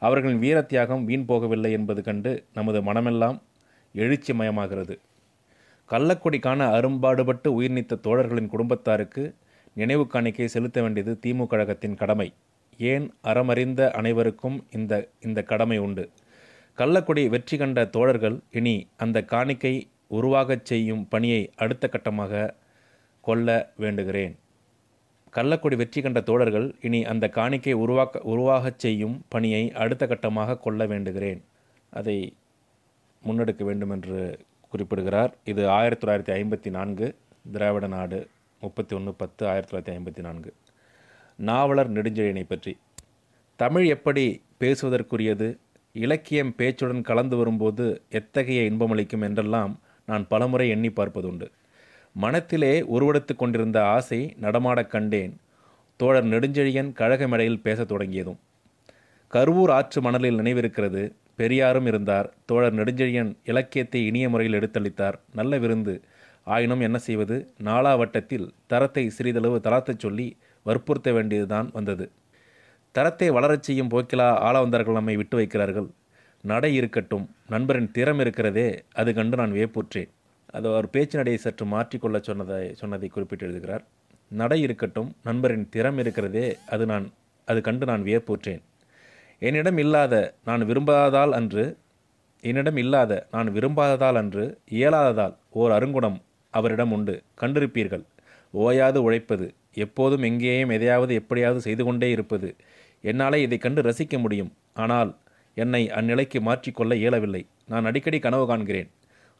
அவர்களின் 0.02 0.38
வீர 0.38 0.62
தியாகம் 0.62 1.04
வீண் 1.04 1.24
போகவில்லை 1.28 1.70
என்பது 1.70 2.02
கண்டு 2.02 2.32
நமது 2.54 2.82
மனமெல்லாம் 2.82 3.42
எழுச்சி 3.94 4.32
மயமாகிறது 4.32 4.94
கள்ளக்குடிக்கான 5.90 6.60
அரும்பாடுபட்டு 6.72 7.54
உயிர் 7.54 7.72
நீத்த 7.72 8.00
தோழர்களின் 8.00 8.48
குடும்பத்தாருக்கு 8.48 9.24
நினைவு 9.74 10.06
காணிக்கை 10.06 10.48
செலுத்த 10.48 10.82
வேண்டியது 10.82 11.12
திமுக 11.26 11.46
கழகத்தின் 11.46 11.96
கடமை. 11.96 12.28
ஏன் 12.78 13.06
அறமறிந்த 13.24 13.90
அனைவருக்கும் 13.90 14.66
இந்த 14.70 15.08
இந்த 15.20 15.42
கடமை 15.42 15.78
உண்டு? 15.78 16.10
கள்ளக்குடி 16.78 17.28
வெற்றி 17.28 17.56
கண்ட 17.56 17.84
தோழர்கள் 17.84 18.38
இனி 18.50 18.86
அந்த 18.96 19.24
காணிக்கை 19.24 19.74
உருவாகச் 20.06 20.64
செய்யும் 20.64 21.08
பணியை 21.08 21.42
அடுத்த 21.56 21.88
கட்டமாக 21.88 22.54
கொள்ள 23.28 23.48
வேண்டுகிறேன். 23.80 24.34
கள்ளக்குடி 25.36 25.76
வெற்றி 25.80 26.00
கண்ட 26.02 26.20
தோழர்கள் 26.20 26.66
இனி 26.80 27.00
அந்த 27.12 27.24
காணிக்கை 27.28 27.72
உருவாக்க 27.84 28.20
உருவாகச் 28.32 28.82
செய்யும் 28.84 29.16
பணியை 29.28 29.62
அடுத்த 29.82 30.04
கட்டமாக 30.06 30.58
கொள்ள 30.58 30.86
வேண்டுகிறேன். 30.86 31.40
அதை 31.90 32.16
முன்னெடுக்க 33.26 33.62
வேண்டும் 33.68 33.90
என்று 33.90 34.20
குறிப்பிடுகிறார். 34.70 35.32
இது 35.44 35.62
ஆயிரத்தி 35.78 36.02
தொள்ளாயிரத்தி 36.02 36.36
ஐம்பத்தி 36.38 36.70
நான்கு 36.70 37.08
திராவிட 37.52 37.86
நாடு 37.86 38.18
முப்பத்தி 38.60 38.92
ஒன்று 38.96 39.12
பத்து 39.14 39.42
ஆயிரத்தி 39.48 39.72
தொள்ளாயிரத்தி 39.72 39.94
ஐம்பத்தி 39.96 40.22
நான்கு. 40.28 40.50
நாவலர் 41.38 41.92
நெடுஞ்செழியனை 41.92 42.44
பற்றி. 42.48 42.72
தமிழ் 43.60 43.86
எப்படி 43.96 44.24
பேசுவதற்குரியது? 44.60 45.48
இலக்கியம் 45.92 46.54
பேச்சுடன் 46.58 47.06
கலந்து 47.10 47.36
வரும்போது 47.36 47.84
எத்தகைய 48.10 48.62
இன்பமளிக்கும் 48.70 49.22
என்றெல்லாம் 49.22 49.74
நான் 50.06 50.24
பலமுறை 50.28 50.66
எண்ணி 50.68 50.88
பார்ப்பதுண்டு. 50.88 51.46
மனத்திலே 52.18 52.82
உருவெடுத்து 52.82 53.36
கொண்டிருந்த 53.36 53.84
ஆசை 53.84 54.34
நடமாடக் 54.40 54.90
கண்டேன். 54.90 55.40
தோழர் 55.96 56.24
நெடுஞ்செழியன் 56.24 56.92
கழக 56.92 57.28
மேடையில் 57.28 57.60
பேசத் 57.60 57.88
தொடங்கியதும். 57.88 58.38
கருவூர் 59.32 59.70
ஆற்று 59.70 60.00
மணலில் 60.00 60.38
நினைவிருக்கிறது 60.38 61.12
பெரியாரும் 61.36 61.86
இருந்தார். 61.86 62.34
தோழர் 62.44 62.74
நெடுஞ்செழியன் 62.74 63.36
இலக்கியத்தை 63.44 64.06
இனிய 64.06 64.28
முறையில் 64.28 64.58
எடுத்தளித்தார். 64.58 65.12
நல்ல 65.34 65.58
விருந்து. 65.58 66.02
ஆயினும் 66.44 66.80
என்ன 66.80 66.98
செய்வது? 66.98 67.52
நாளாவட்டத்தில் 67.64 68.48
தரத்தை 68.66 69.10
சிறிதளவு 69.10 69.60
தளர்த்தச் 69.64 69.98
சொல்லி 69.98 70.36
வற்புறுத்த 70.62 71.12
வேண்டியதுதான் 71.12 71.70
வந்தது. 71.72 72.10
தரத்தை 72.92 73.30
வளரச் 73.30 73.62
செய்யும் 73.62 73.90
போக்கிலா 73.90 74.38
ஆளவந்தார்கள் 74.38 74.92
நம்மை 74.92 75.16
விட்டு 75.16 75.38
வைக்கிறார்கள்? 75.38 75.88
நடை 76.42 76.74
இருக்கட்டும். 76.74 77.30
நண்பரின் 77.48 77.90
திறம் 77.90 78.18
இருக்கிறதே 78.18 78.82
அது 78.92 79.14
கண்டு 79.14 79.36
நான் 79.36 79.52
வியப்புற்றேன். 79.52 80.08
அது 80.56 80.66
அவர் 80.72 80.88
பேச்சு 80.94 81.16
நடையை 81.20 81.38
சற்று 81.44 81.64
மாற்றிக்கொள்ள 81.74 82.18
சொன்னதை 82.28 82.60
சொன்னதை 82.80 83.08
குறிப்பிட்டு 83.14 83.46
எழுதுகிறார் 83.48 83.84
நடை 84.40 84.58
இருக்கட்டும் 84.66 85.10
நண்பரின் 85.26 85.66
திறம் 85.74 85.98
இருக்கிறதே 86.02 86.46
அது 86.74 86.84
நான் 86.92 87.06
அது 87.48 87.60
கண்டு 87.66 87.84
நான் 87.90 88.06
வியப்புற்றேன். 88.08 88.62
என்னிடம் 89.42 89.78
இல்லாத 89.82 90.14
நான் 90.48 90.62
விரும்பாததால் 90.70 91.34
அன்று 91.38 91.64
என்னிடம் 92.44 92.78
இல்லாத 92.82 93.12
நான் 93.34 93.48
விரும்பாததால் 93.56 94.18
அன்று 94.20 94.44
இயலாததால் 94.76 95.34
ஓர் 95.60 95.74
அருங்குணம் 95.76 96.18
அவரிடம் 96.54 96.92
உண்டு. 96.96 97.14
கண்டிருப்பீர்கள். 97.42 98.04
ஓயாது 98.54 98.98
உழைப்பது 99.06 99.46
எப்போதும் 99.84 100.22
எங்கேயும் 100.22 100.74
எதையாவது 100.76 101.12
எப்படியாவது 101.20 101.60
செய்து 101.66 101.82
கொண்டே 101.84 102.08
இருப்பது. 102.10 102.48
என்னாலே 103.10 103.38
இதை 103.46 103.58
கண்டு 103.58 103.80
ரசிக்க 103.82 104.18
முடியும். 104.24 104.52
ஆனால் 104.84 105.10
என்னை 105.56 105.82
அந்நிலைக்கு 105.98 106.40
மாற்றிக்கொள்ள 106.48 106.94
இயலவில்லை. 107.02 107.42
நான் 107.72 107.88
அடிக்கடி 107.90 108.18
கனவு 108.26 108.44
காண்கிறேன். 108.50 108.88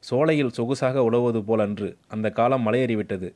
சோலையில் 0.08 0.54
சொகுசாக 0.56 1.02
உழவுவது 1.10 1.40
போல் 1.42 1.60
அன்று 1.60 1.88
அந்த 2.08 2.30
காலம் 2.30 2.64
மலையேறிவிட்டது. 2.66 3.28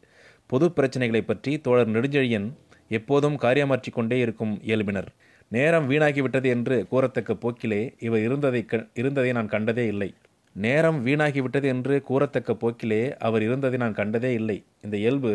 பொது 0.46 0.66
பிரச்சனைகளை 0.68 1.20
பற்றி 1.20 1.52
தோழர் 1.58 1.88
நெடுஞ்செழியன் 1.88 2.48
எப்போதும் 2.88 3.36
காரியமாற்றி 3.36 3.90
கொண்டே 3.92 4.18
இருக்கும் 4.18 4.54
இயல்பினர். 4.66 5.06
நேரம் 5.48 5.90
வீணாகிவிட்டது 5.90 6.44
என்று 6.44 6.86
கூறத்தக்க 6.90 7.34
போக்கிலே 7.34 7.80
இவர் 8.00 8.20
இருந்ததை 8.20 8.64
க 8.64 8.86
இருந்ததை 8.94 9.32
நான் 9.32 9.48
கண்டதே 9.48 9.86
இல்லை. 9.86 10.14
நேரம் 10.56 11.06
வீணாகிவிட்டது 11.06 11.64
என்று 11.64 12.02
கூறத்தக்க 12.08 12.54
போக்கிலே 12.54 13.16
அவர் 13.16 13.42
இருந்ததை 13.42 13.78
நான் 13.78 13.94
கண்டதே 13.94 14.32
இல்லை. 14.32 14.58
இந்த 14.84 14.96
இயல்பு 14.96 15.32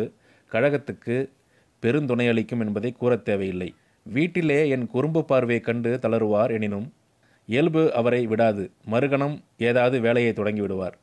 கழகத்துக்கு 0.52 1.16
பெருந்துணையளிக்கும் 1.82 2.62
என்பதை 2.66 2.92
கூறத் 2.92 3.24
தேவையில்லை. 3.24 3.74
வீட்டிலே 4.06 4.68
என் 4.68 4.86
குறும்பு 4.86 5.24
பார்வையை 5.24 5.60
கண்டு 5.60 5.98
தளருவார் 6.02 6.50
எனினும் 6.50 6.88
இயல்பு 7.48 7.82
அவரை 7.94 8.26
விடாது. 8.26 8.70
மறுகணம் 8.90 9.36
ஏதாவது 9.58 10.00
வேலையை 10.00 10.32
தொடங்கி 10.32 10.60
விடுவார். 10.60 10.96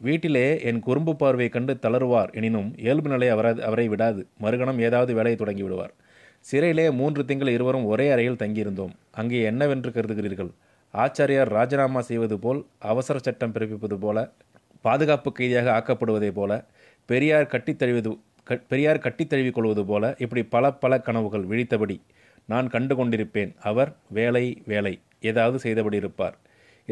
வீட்டிலே 0.00 0.60
என் 0.60 0.80
குறும்பு 0.80 1.16
பார்வையை 1.16 1.48
கண்டு 1.48 1.78
தளருவார் 1.82 2.32
எனினும் 2.32 2.74
இயல்பு 2.76 3.10
நிலை 3.10 3.28
அவர 3.28 3.54
அவரை 3.64 3.88
விடாது. 3.88 4.26
மறுகணம் 4.40 4.80
ஏதாவது 4.80 5.12
வேலையை 5.12 5.36
தொடங்கி 5.36 5.62
விடுவார். 5.62 5.94
சிறையிலே 6.40 6.90
மூன்று 6.90 7.24
திங்கள் 7.24 7.48
இருவரும் 7.48 7.84
ஒரே 7.84 8.10
அறையில் 8.10 8.34
தங்கியிருந்தோம். 8.34 8.90
அங்கே 9.10 9.42
என்னவென்று 9.42 9.90
கருதுகிறீர்கள்? 9.90 10.50
ஆச்சாரியார் 10.94 11.48
ராஜினாமா 11.48 12.00
செய்வது 12.00 12.38
போல் 12.38 12.66
அவசர 12.78 13.18
சட்டம் 13.18 13.52
பிறப்பிப்பது 13.52 13.94
போல 13.94 14.32
பாதுகாப்பு 14.80 15.32
கைதியாக 15.32 15.70
ஆக்கப்படுவதை 15.72 16.30
போல 16.30 16.64
பெரியார் 17.04 17.46
கட்டித்தழுவது 17.46 18.18
க- 18.44 18.60
பெரியார் 18.68 18.98
கட்டித்தழுவிக் 18.98 19.50
கொள்வது 19.50 19.84
போல 19.84 20.14
இப்படி 20.18 20.42
பல 20.42 20.72
பல 20.72 21.00
கனவுகள் 21.00 21.46
விழித்தபடி 21.46 22.00
நான் 22.46 22.68
கண்டு 22.68 22.94
கொண்டிருப்பேன் 22.96 23.54
அவர் 23.60 23.96
வேலை 24.10 24.62
வேலை. 24.66 25.00
ஏதாவது 25.20 25.58
செய்தபடி 25.58 25.96
இருப்பார். 25.96 26.38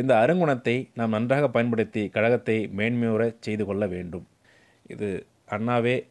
இந்த 0.00 0.14
அருங்குணத்தை 0.14 0.88
நாம் 0.94 1.10
நன்றாக 1.10 1.48
பயன்படுத்தி 1.48 2.08
கழகத்தை 2.08 2.70
மேன்மையுறச் 2.76 3.36
செய்து 3.40 3.64
கொள்ள 3.64 3.86
வேண்டும். 3.86 4.26
இது 4.86 5.26
அண்ணாவே 5.50 6.08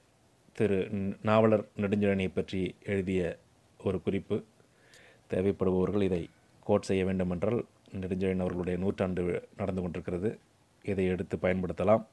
திரு 0.54 0.88
நாவலர் 1.22 1.66
நெடுஞ்செழியனை 1.78 2.30
பற்றி 2.34 2.76
எழுதிய 2.84 3.38
ஒரு 3.84 4.02
குறிப்பு. 4.02 4.44
தேவைப்படுபவர்கள் 5.30 6.02
இதை 6.02 6.30
கோட் 6.64 6.82
செய்ய 6.82 7.06
வேண்டுமென்றால் 7.06 7.66
நெடுஞ்செழியன் 7.94 8.40
அவர்களுடைய 8.40 8.80
நூற்றாண்டு 8.80 9.48
நடந்து 9.58 9.82
கொண்டிருக்கிறது. 9.82 10.40
இதை 10.84 11.06
எடுத்து 11.06 11.38
பயன்படுத்தலாம். 11.42 12.04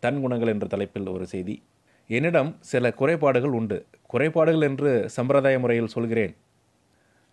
தன் 0.00 0.20
குணங்கள் 0.20 0.48
என்ற 0.48 0.66
தலைப்பில் 0.66 1.06
ஒரு 1.06 1.26
செய்தி. 1.26 1.62
என்னிடம் 2.06 2.56
சில 2.60 2.92
குறைபாடுகள் 2.92 3.50
உண்டு. 3.50 3.86
குறைபாடுகள் 4.06 4.60
என்று 4.60 5.08
சம்பிரதாய 5.08 5.58
முறையில் 5.58 5.94
சொல்கிறேன். 5.96 6.36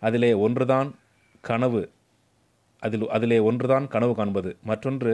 அதிலே 0.00 0.32
ஒன்றுதான் 0.32 0.94
கனவு. 1.40 1.90
அதில் 2.80 3.08
அதிலே 3.08 3.38
ஒன்றுதான் 3.38 3.88
கனவு 3.88 4.14
காண்பது. 4.14 4.56
மற்றொன்று 4.62 5.12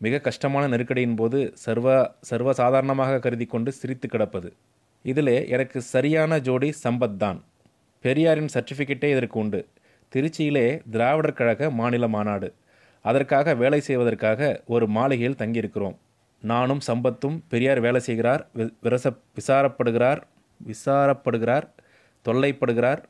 மிக 0.00 0.18
கஷ்டமான 0.18 0.76
நெருக்கடியின் 0.76 1.16
போது 1.16 1.50
சர்வ 1.54 1.88
சர்வசாதாரணமாக 2.30 3.18
கருதி 3.18 3.44
கொண்டு 3.44 3.72
சிரித்து 3.72 4.08
கிடப்பது. 4.08 4.52
இதிலே 5.04 5.48
எனக்கு 5.48 5.80
சரியான 5.80 6.38
ஜோடி 6.38 6.70
சம்பத் 6.84 7.16
தான். 7.16 7.44
பெரியாரின் 8.00 8.52
சர்டிஃபிகேட்டே 8.54 9.10
இதற்கு 9.16 9.38
உண்டு. 9.38 9.60
திருச்சியிலே 10.14 10.66
திராவிடர் 10.90 11.32
கழக 11.32 11.70
மாநில 11.70 12.08
மாநாடு. 12.08 12.52
அதற்காக 13.04 13.54
வேலை 13.54 13.80
செய்வதற்காக 13.80 14.62
ஒரு 14.66 14.86
மாளிகையில் 14.88 15.40
தங்கியிருக்கிறோம். 15.42 15.96
நானும் 16.42 16.80
சம்பத்தும் 16.86 17.36
பெரியார் 17.48 17.80
வேலை 17.80 18.00
செய்கிறார் 18.00 18.42
விரச 18.82 19.12
விசாரப்படுகிறார் 19.38 20.20
விசாரப்படுகிறார் 20.60 21.66
தொல்லைப்படுகிறார் 22.24 23.02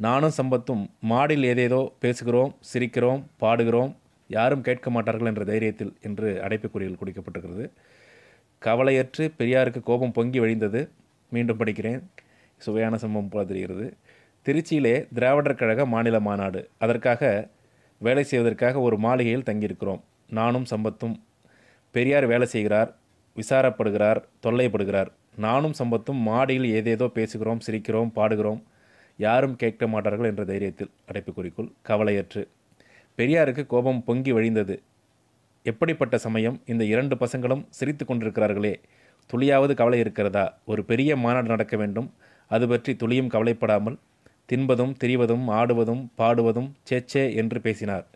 நானும் 0.00 0.34
சம்பத்தும் 0.36 0.90
மாடில் 1.00 1.42
ஏதேதோ 1.42 1.92
பேசுகிறோம் 2.02 2.54
சிரிக்கிறோம் 2.72 3.22
பாடுகிறோம் 3.40 3.96
யாரும் 4.28 4.60
கேட்க 4.60 4.90
மாட்டார்கள் 4.90 5.26
என்ற 5.26 5.44
தைரியத்தில் 5.44 5.92
என்று 6.00 6.40
அடைப்புக்குறியில் 6.42 6.98
குடிக்கப்பட்டிருக்கிறது. 7.00 7.70
கவலையற்று 8.62 9.32
பெரியாருக்கு 9.38 9.80
கோபம் 9.80 10.12
பொங்கி 10.12 10.40
வழிந்தது. 10.40 10.90
மீண்டும் 11.30 11.58
படிக்கிறேன். 11.58 12.02
சுவையான 12.58 12.96
சம்பவம் 12.96 13.28
போல 13.28 13.44
தெரிகிறது. 13.44 13.96
திருச்சியிலே 14.46 15.08
திராவிடர் 15.14 15.54
கழக 15.54 15.86
மாநில 15.86 16.20
மாநாடு. 16.20 16.68
அதற்காக 16.78 17.48
வேலை 17.98 18.24
செய்வதற்காக 18.24 18.80
ஒரு 18.80 18.98
மாளிகையில் 18.98 19.48
தங்கியிருக்கிறோம். 19.50 20.00
நானும் 20.30 20.64
சம்பத்தும் 20.70 21.20
பெரியார் 21.90 22.26
வேலை 22.26 22.46
செய்கிறார் 22.46 22.96
விசாரப்படுகிறார் 23.36 24.24
தொல்லைப்படுகிறார். 24.46 25.08
நானும் 25.36 25.74
சம்பத்தும் 25.78 26.20
மாடியில் 26.22 26.64
ஏதேதோ 26.64 27.06
பேசுகிறோம் 27.14 27.58
சிரிக்கிறோம் 27.66 28.10
பாடுகிறோம். 28.14 28.62
யாரும் 29.18 29.56
கேட்க 29.56 29.86
மாட்டார்கள் 29.86 30.30
என்ற 30.30 30.44
தைரியத்தில் 30.44 30.92
அடைப்புக்குறிக்குள் 31.08 31.70
கவலையற்று. 31.88 32.42
பெரியாருக்கு 33.18 33.62
கோபம் 33.66 34.04
பொங்கி 34.04 34.32
வழிந்தது. 34.32 34.76
எப்படிப்பட்ட 35.66 36.18
சமயம் 36.18 36.58
இந்த 36.66 36.84
இரண்டு 36.84 37.14
பசங்களும் 37.16 37.64
சிரித்து 37.68 38.04
கொண்டிருக்கிறார்களே? 38.04 38.74
துளியாவது 39.30 39.72
கவலை 39.74 39.98
இருக்கிறதா? 39.98 40.44
ஒரு 40.64 40.84
பெரிய 40.84 41.16
மாநாடு 41.16 41.48
நடக்க 41.48 41.76
வேண்டும். 41.76 42.08
அது 42.50 42.68
பற்றி 42.68 42.92
துளியும் 42.96 43.28
கவலைப்படாமல் 43.28 43.98
தின்பதும் 44.52 44.94
திரிவதும் 45.04 45.46
ஆடுவதும் 45.60 46.04
பாடுவதும் 46.18 46.70
சேச்சே 46.90 47.24
என்று 47.34 47.60
பேசினார். 47.60 48.06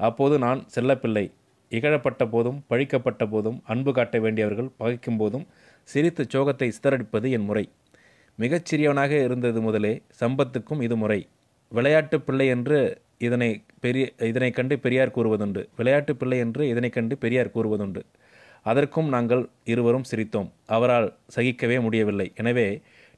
அப்போது 0.00 0.38
நான் 0.38 0.62
செல்லப்பிள்ளை 0.74 1.26
இகழப்பட்ட 1.72 2.22
போதும் 2.26 2.58
பழிக்கப்பட்ட 2.70 3.22
போதும் 3.26 3.62
அன்பு 3.66 3.92
காட்ட 3.92 4.16
வேண்டியவர்கள் 4.18 4.70
பகைக்கும் 4.80 5.16
போதும் 5.16 5.46
சிரித்து 5.88 6.22
சோகத்தை 6.34 6.68
சிதறடிப்பது 6.70 7.28
என் 7.30 7.44
முறை. 7.44 7.64
மிகச்சிறியவனாக 8.38 9.12
இருந்தது 9.26 9.60
முதலே 9.66 9.92
சம்பத்துக்கும் 10.20 10.82
இது 10.86 10.96
முறை. 11.02 11.20
விளையாட்டு 11.72 12.16
பிள்ளை 12.26 12.46
என்று 12.54 12.78
இதனை 13.26 13.48
பெரிய 13.84 14.04
இதனை 14.30 14.50
கண்டு 14.58 14.74
பெரியார் 14.84 15.14
கூறுவதுண்டு. 15.16 15.62
விளையாட்டு 15.78 16.12
பிள்ளை 16.16 16.38
என்று 16.44 16.62
இதனை 16.72 16.90
கண்டு 16.96 17.14
பெரியார் 17.22 17.54
கூறுவதுண்டு. 17.54 18.02
அதற்கும் 18.66 19.08
நாங்கள் 19.14 19.42
இருவரும் 19.72 20.06
சிரித்தோம். 20.10 20.48
அவரால் 20.76 21.08
சகிக்கவே 21.36 21.76
முடியவில்லை. 21.86 22.28
எனவே 22.40 22.68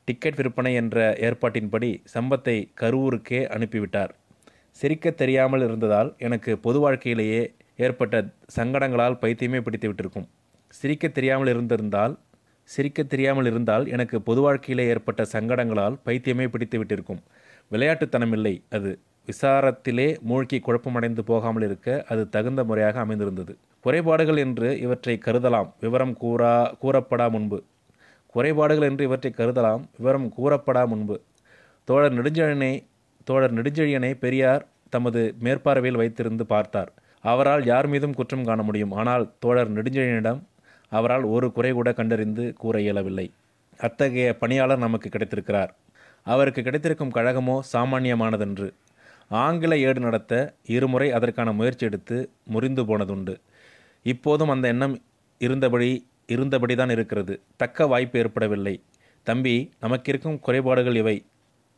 டிக்கெட் 0.09 0.39
விற்பனை 0.41 0.73
என்ற 0.81 0.99
ஏற்பாட்டின்படி 1.29 1.91
சம்பத்தை 2.15 2.57
கரூருக்கே 2.81 3.41
அனுப்பிவிட்டார். 3.57 4.13
சிரிக்க 4.81 5.11
தெரியாமல் 5.23 5.65
இருந்ததால் 5.67 6.11
எனக்கு 6.27 6.53
பொது 6.67 6.79
வாழ்க்கையிலேயே 6.85 7.43
ஏற்பட்ட 7.87 8.17
சங்கடங்களால் 8.57 9.21
பைத்தியமே 9.23 9.61
பிடித்து 9.67 9.89
விட்டிருக்கும் 9.91 10.29
சிரிக்க 10.75 11.09
தெரியாமல் 11.09 11.51
இருந்திருந்தால் 11.53 12.15
சிரிக்க 12.69 13.03
தெரியாமல் 13.03 13.49
இருந்தால் 13.51 13.85
எனக்கு 13.95 14.17
பொது 14.29 14.41
வாழ்க்கையிலே 14.45 14.85
ஏற்பட்ட 14.95 15.23
சங்கடங்களால் 15.35 15.97
பைத்தியமே 16.07 16.47
பிடித்து 16.55 16.79
விட்டிருக்கும் 16.81 17.23
விளையாட்டுத்தனமில்லை 17.71 18.55
அது 18.77 18.91
விசாரத்திலே 19.29 20.07
மூழ்கி 20.29 20.59
குழப்பமடைந்து 20.67 21.23
போகாமல் 21.31 21.65
இருக்க 21.67 21.89
அது 22.09 22.23
தகுந்த 22.35 22.61
முறையாக 22.65 23.01
அமைந்திருந்தது. 23.05 23.53
குறைபாடுகள் 23.85 24.39
என்று 24.45 24.69
இவற்றை 24.85 25.15
கருதலாம் 25.27 25.69
விவரம் 25.85 26.15
கூறா 26.23 26.53
கூறப்படா 26.83 27.27
முன்பு. 27.35 27.59
குறைபாடுகள் 28.35 28.89
என்று 28.91 29.03
இவற்றை 29.09 29.33
கருதலாம் 29.41 29.83
விவரம் 29.99 30.29
கூறப்படா 30.37 30.83
முன்பு. 30.93 31.17
தோழர் 31.89 32.17
நெடுஞ்செழியனை 32.19 32.73
தோழர் 33.29 33.55
நெடுஞ்செழியனை 33.59 34.13
பெரியார் 34.25 34.65
தமது 34.91 35.21
மேற்பார்வையில் 35.45 36.01
வைத்திருந்து 36.03 36.45
பார்த்தார். 36.55 36.91
அவரால் 37.25 37.65
யார் 37.65 37.89
மீதும் 37.93 38.17
குற்றம் 38.19 38.47
காண 38.49 38.63
முடியும். 38.63 38.93
ஆனால் 39.01 39.25
தோழர் 39.45 39.75
நெடுஞ்செழியனிடம் 39.77 40.41
அவரால் 40.93 41.23
ஒரு 41.23 41.53
குறை 41.53 41.73
கூட 41.73 41.93
கண்டறிந்து 41.93 42.53
கூற 42.53 42.81
இயலவில்லை. 42.81 43.27
அத்தகைய 43.79 44.37
பணியாளர் 44.37 44.79
நமக்கு 44.79 45.09
கிடைத்திருக்கிறார். 45.09 45.73
அவருக்கு 46.27 46.63
கிடைத்திருக்கும் 46.63 47.13
கழகமோ 47.15 47.57
சாமானியமானதன்று. 47.73 48.69
ஆங்கில 49.29 49.79
ஏடு 49.79 50.01
நடத்த 50.01 50.55
இருமுறை 50.67 51.11
அதற்கான 51.11 51.53
முயற்சி 51.53 51.87
எடுத்து 51.87 52.31
முறிந்து 52.45 52.83
போனதுண்டு. 52.83 53.35
இப்போதும் 54.03 54.49
அந்த 54.49 54.69
எண்ணம் 54.69 54.95
இருந்தபடி 55.41 55.91
இருந்தபடி 56.27 56.75
தான் 56.77 56.91
இருக்கிறது. 56.91 57.41
தக்க 57.57 57.87
வாய்ப்பு 57.87 58.19
ஏற்படவில்லை. 58.19 58.83
தம்பி 59.27 59.73
நமக்கிருக்கும் 59.83 60.41
குறைபாடுகள் 60.41 60.97
இவை. 60.97 61.17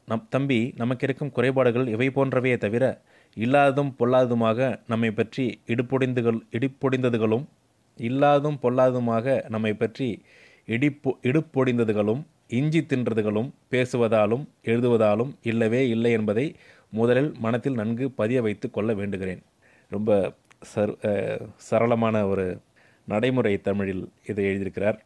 நம் 0.06 0.26
தம்பி 0.30 0.74
நமக்கிருக்கும் 0.78 1.32
குறைபாடுகள் 1.32 1.86
இவை 1.86 2.08
போன்றவையே 2.08 2.58
தவிர 2.58 2.84
இல்லாததும் 3.36 3.94
பொல்லாததுமாக 3.98 4.80
நம்மை 4.88 5.10
பற்றி 5.10 5.44
இடுப்பொடிந்துகள் 5.66 6.38
இடிப்பொடிந்ததுகளும் 6.50 7.44
இல்லாதும் 7.96 8.58
பொல்லாதுமாக 8.62 9.48
நம்மை 9.48 9.72
பற்றி 9.74 10.22
இடிப்பு 10.66 11.16
இடுப்பொடிந்ததுகளும் 11.22 12.22
இஞ்சி 12.46 12.80
தின்றதுகளும் 12.80 13.50
பேசுவதாலும் 13.70 14.44
எழுதுவதாலும் 14.62 15.32
இல்லவே 15.42 15.88
இல்லை 15.88 16.12
என்பதை 16.12 16.56
முதலில் 16.90 17.34
மனத்தில் 17.38 17.74
நன்கு 17.74 18.10
பதிய 18.10 18.42
வைத்து 18.42 18.70
கொள்ள 18.70 18.94
வேண்டுகிறேன். 18.94 19.42
ரொம்ப 19.88 20.32
சர் 20.60 20.96
சரளமான 21.70 22.28
ஒரு 22.28 22.60
நடைமுறை 23.06 23.60
தமிழில் 23.60 24.12
இதை 24.26 24.44
எழுதியிருக்கிறார். 24.44 24.98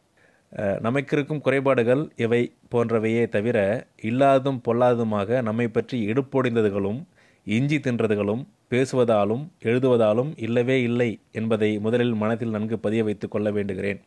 நமக்கு 0.51 0.83
நமக்கிருக்கும் 0.83 1.41
குறைபாடுகள் 1.41 2.11
இவை 2.15 2.55
போன்றவையே 2.71 3.29
தவிர 3.29 3.87
இல்லாதும் 4.01 4.61
பொல்லாதுமாக 4.67 5.41
நம்மை 5.41 5.67
பற்றி 5.67 6.13
இடுப்பொடிந்ததுகளும் 6.13 7.05
இஞ்சி 7.43 7.77
தின்றதுகளும் 7.77 8.47
பேசுவதாலும் 8.71 9.43
எழுதுவதாலும் 9.69 10.31
இல்லவே 10.45 10.77
இல்லை 10.81 11.09
என்பதை 11.39 11.69
முதலில் 11.85 12.13
மனத்தில் 12.13 12.55
நன்கு 12.55 12.77
பதிய 12.79 13.03
வைத்து 13.03 13.27
கொள்ள 13.27 13.51
வேண்டுகிறேன். 13.51 13.99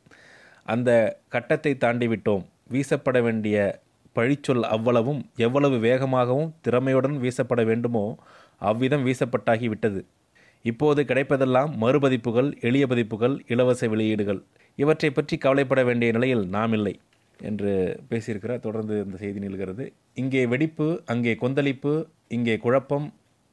அந்த 0.66 0.90
கட்டத்தை 1.35 1.73
தாண்டிவிட்டோம். 1.85 2.44
வீசப்பட 2.75 3.18
வேண்டிய 3.23 3.57
பழிச்சொல் 4.16 4.64
அவ்வளவும் 4.75 5.21
எவ்வளவு 5.47 5.77
வேகமாகவும் 5.87 6.53
திறமையுடன் 6.66 7.16
வீசப்பட 7.25 7.62
வேண்டுமோ 7.64 8.05
அவ்விதம் 8.59 9.05
வீசப்பட்டாகிவிட்டது 9.09 10.01
இப்போது 10.64 11.01
கிடைப்பதெல்லாம் 11.03 11.71
மறுபதிப்புகள் 11.83 12.49
எளிய 12.68 12.85
பதிப்புகள் 12.87 13.35
இலவச 13.47 13.88
வெளியீடுகள். 13.88 14.40
இவற்றை 14.79 15.11
பற்றி 15.11 15.35
கவலைப்பட 15.44 15.81
வேண்டிய 15.88 16.09
நிலையில் 16.12 16.44
நாம் 16.57 16.75
இல்லை 16.79 16.94
என்று 17.40 17.73
பேசியிருக்கிறார். 18.11 18.64
தொடர்ந்து 18.66 18.94
இந்த 19.05 19.16
செய்தி 19.23 19.38
நிகழ்கிறது. 19.44 19.85
இங்கே 20.14 20.42
வெடிப்பு 20.47 20.88
அங்கே 21.12 21.35
கொந்தளிப்பு 21.35 21.92
இங்கே 22.37 22.57
குழப்பம் 22.64 23.07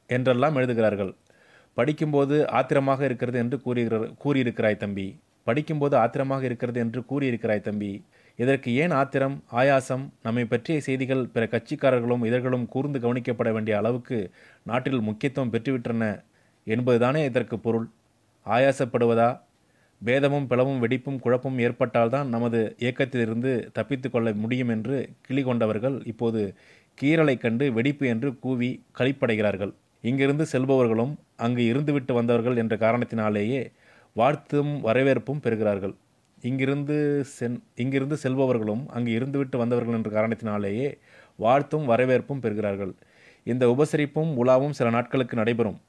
என்றெல்லாம் 0.08 0.56
எழுதுகிறார்கள். 0.56 1.16
படிக்கும்போது 1.74 2.50
ஆத்திரமாக 2.50 3.04
இருக்கிறது 3.04 3.38
என்று 3.38 3.62
கூறுகிற 3.62 3.98
கூறியிருக்கிறாய் 4.24 4.78
தம்பி. 4.78 5.08
படிக்கும்போது 5.44 5.98
ஆத்திரமாக 5.98 6.46
இருக்கிறது 6.46 6.80
என்று 6.80 7.04
கூறியிருக்கிறாய் 7.10 7.62
தம்பி. 7.62 8.04
இதற்கு 8.36 8.76
ஏன் 8.76 8.92
ஆத்திரம் 8.92 9.44
ஆயாசம்? 9.52 10.10
நம்மை 10.24 10.46
பற்றிய 10.46 10.82
செய்திகள் 10.82 11.28
பிற 11.28 11.46
கட்சிக்காரர்களும் 11.46 12.26
இதழ்களும் 12.26 12.66
கூர்ந்து 12.66 13.00
கவனிக்கப்பட 13.00 13.52
வேண்டிய 13.54 13.78
அளவுக்கு 13.78 14.32
நாட்டில் 14.64 15.00
முக்கியத்துவம் 15.00 15.54
பெற்றுவிட்டன 15.54 16.24
என்பதுதானே 16.68 17.24
இதற்கு 17.26 17.60
பொருள். 17.60 17.88
ஆயாசப்படுவதா? 18.46 19.30
பேதமும் 20.02 20.48
பிளவும் 20.50 20.82
வெடிப்பும் 20.82 21.20
குழப்பமும் 21.20 21.60
ஏற்பட்டால்தான் 21.60 22.28
நமது 22.28 22.76
இயக்கத்திலிருந்து 22.80 23.72
தப்பித்து 23.72 24.10
கொள்ள 24.10 24.34
முடியும் 24.34 24.70
என்று 24.70 25.10
கிளி 25.22 25.44
கொண்டவர்கள் 25.44 26.02
இப்போது 26.06 26.56
கீரலை 27.02 27.38
கண்டு 27.38 27.74
வெடிப்பு 27.74 28.08
என்று 28.08 28.40
கூவி 28.40 28.84
களிப்படைகிறார்கள். 29.00 29.74
இங்கிருந்து 30.06 30.46
செல்பவர்களும் 30.52 31.14
அங்கு 31.36 31.64
இருந்துவிட்டு 31.74 32.14
வந்தவர்கள் 32.14 32.58
என்ற 32.58 32.76
காரணத்தினாலேயே 32.76 33.62
வாழ்த்தும் 34.16 34.82
வரவேற்பும் 34.82 35.42
பெறுகிறார்கள். 35.44 35.94
இங்கிருந்து 36.42 36.98
சென் 37.26 37.64
இங்கிருந்து 37.76 38.18
செல்பவர்களும் 38.24 38.84
அங்கு 38.88 39.12
இருந்துவிட்டு 39.20 39.58
வந்தவர்கள் 39.58 39.96
என்ற 39.96 40.10
காரணத்தினாலேயே 40.18 40.90
வாழ்த்தும் 41.40 41.86
வரவேற்பும் 41.86 42.42
பெறுகிறார்கள். 42.42 42.94
இந்த 43.44 43.68
உபசரிப்பும் 43.68 44.32
உலாவும் 44.42 44.70
சில 44.70 44.90
நாட்களுக்கு 44.90 45.36
நடைபெறும். 45.38 45.80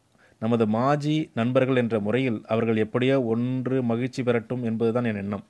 நமது 0.42 0.66
மாஜி 0.66 1.30
நண்பர்கள் 1.34 1.76
என்ற 1.76 1.98
முறையில் 1.98 2.40
அவர்கள் 2.46 2.76
எப்படியோ 2.76 3.22
ஒன்று 3.22 3.82
மகிழ்ச்சி 3.82 4.22
பெறட்டும் 4.22 4.62
என்பதுதான் 4.62 5.04
என் 5.04 5.16
எண்ணம். 5.16 5.44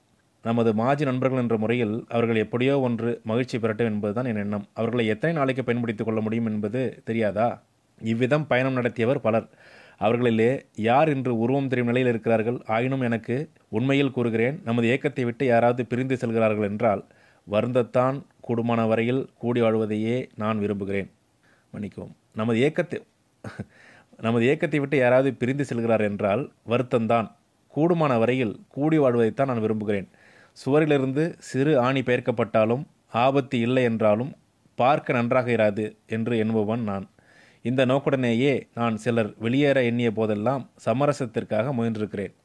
நமது 0.45 0.75
மாஜி 0.75 1.05
நண்பர்கள் 1.05 1.41
என்ற 1.41 1.57
முறையில் 1.59 2.05
அவர்கள் 2.09 2.37
எப்படியோ 2.37 2.81
ஒன்று 2.81 3.21
மகிழ்ச்சி 3.25 3.59
பெறட்டும் 3.59 3.91
என்பதுதான் 3.93 4.25
என் 4.25 4.37
எண்ணம். 4.37 4.67
அவர்களை 4.75 5.07
எத்தனை 5.07 5.37
நாளைக்கு 5.37 5.65
பயன்படுத்திக் 5.65 6.07
கொள்ள 6.07 6.21
முடியும் 6.21 6.47
என்பது 6.47 6.83
தெரியாதா? 7.05 7.49
இவ்விதம் 8.01 8.47
பயணம் 8.47 8.77
நடத்தியவர் 8.77 9.25
பலர். 9.27 9.47
அவர்களிலே 10.01 10.51
யார் 10.87 11.09
இன்று 11.09 11.33
உருவம் 11.39 11.69
தெரியும் 11.69 11.91
நிலையில் 11.91 12.11
இருக்கிறார்கள்? 12.13 12.59
ஆயினும் 12.67 13.01
எனக்கு 13.01 13.37
உண்மையில் 13.69 14.15
கூறுகிறேன் 14.17 14.57
நமது 14.65 14.87
இயக்கத்தை 14.87 15.25
விட்டு 15.25 15.45
யாராவது 15.47 15.85
பிரிந்து 15.87 16.17
செல்கிறார்கள் 16.17 16.69
என்றால் 16.71 17.03
வருந்தத்தான் 17.47 18.17
கூடுமான 18.49 18.81
வரையில் 18.89 19.23
கூடி 19.35 19.61
வாழ்வதையே 19.61 20.17
நான் 20.35 20.59
விரும்புகிறேன். 20.59 21.09
மன்னிக்கவும். 21.75 22.15
நமது 22.33 22.59
இயக்கத்தை 22.59 22.99
நமது 24.19 24.45
இயக்கத்தை 24.45 24.79
விட்டு 24.81 24.97
யாராவது 24.99 25.31
பிரிந்து 25.35 25.65
செல்கிறார் 25.71 26.05
என்றால் 26.11 26.43
வருத்தந்தான் 26.69 27.27
கூடுமான 27.75 28.13
வரையில் 28.19 28.55
கூடி 28.69 28.99
வாழ்வதைத்தான் 28.99 29.51
நான் 29.51 29.65
விரும்புகிறேன். 29.65 30.09
சுவரிலிருந்து 30.57 31.25
சிறு 31.39 31.73
ஆணி 31.79 32.01
பெயர்க்கப்பட்டாலும் 32.01 32.85
ஆபத்து 33.25 33.57
இல்லை 33.59 33.83
என்றாலும் 33.83 34.33
பார்க்க 34.79 35.19
நன்றாக 35.19 35.51
இராது 35.51 35.85
என்று 36.07 36.35
எண்ணுபவன் 36.45 36.83
நான். 36.83 37.07
இந்த 37.71 37.83
நோக்குடனேயே 37.91 38.55
நான் 38.79 38.97
சிலர் 39.05 39.31
வெளியேற 39.45 39.79
எண்ணிய 39.91 40.11
போதெல்லாம் 40.19 40.65
சமரசத்திற்காக 40.87 41.73
முயன்றிருக்கிறேன். 41.79 42.37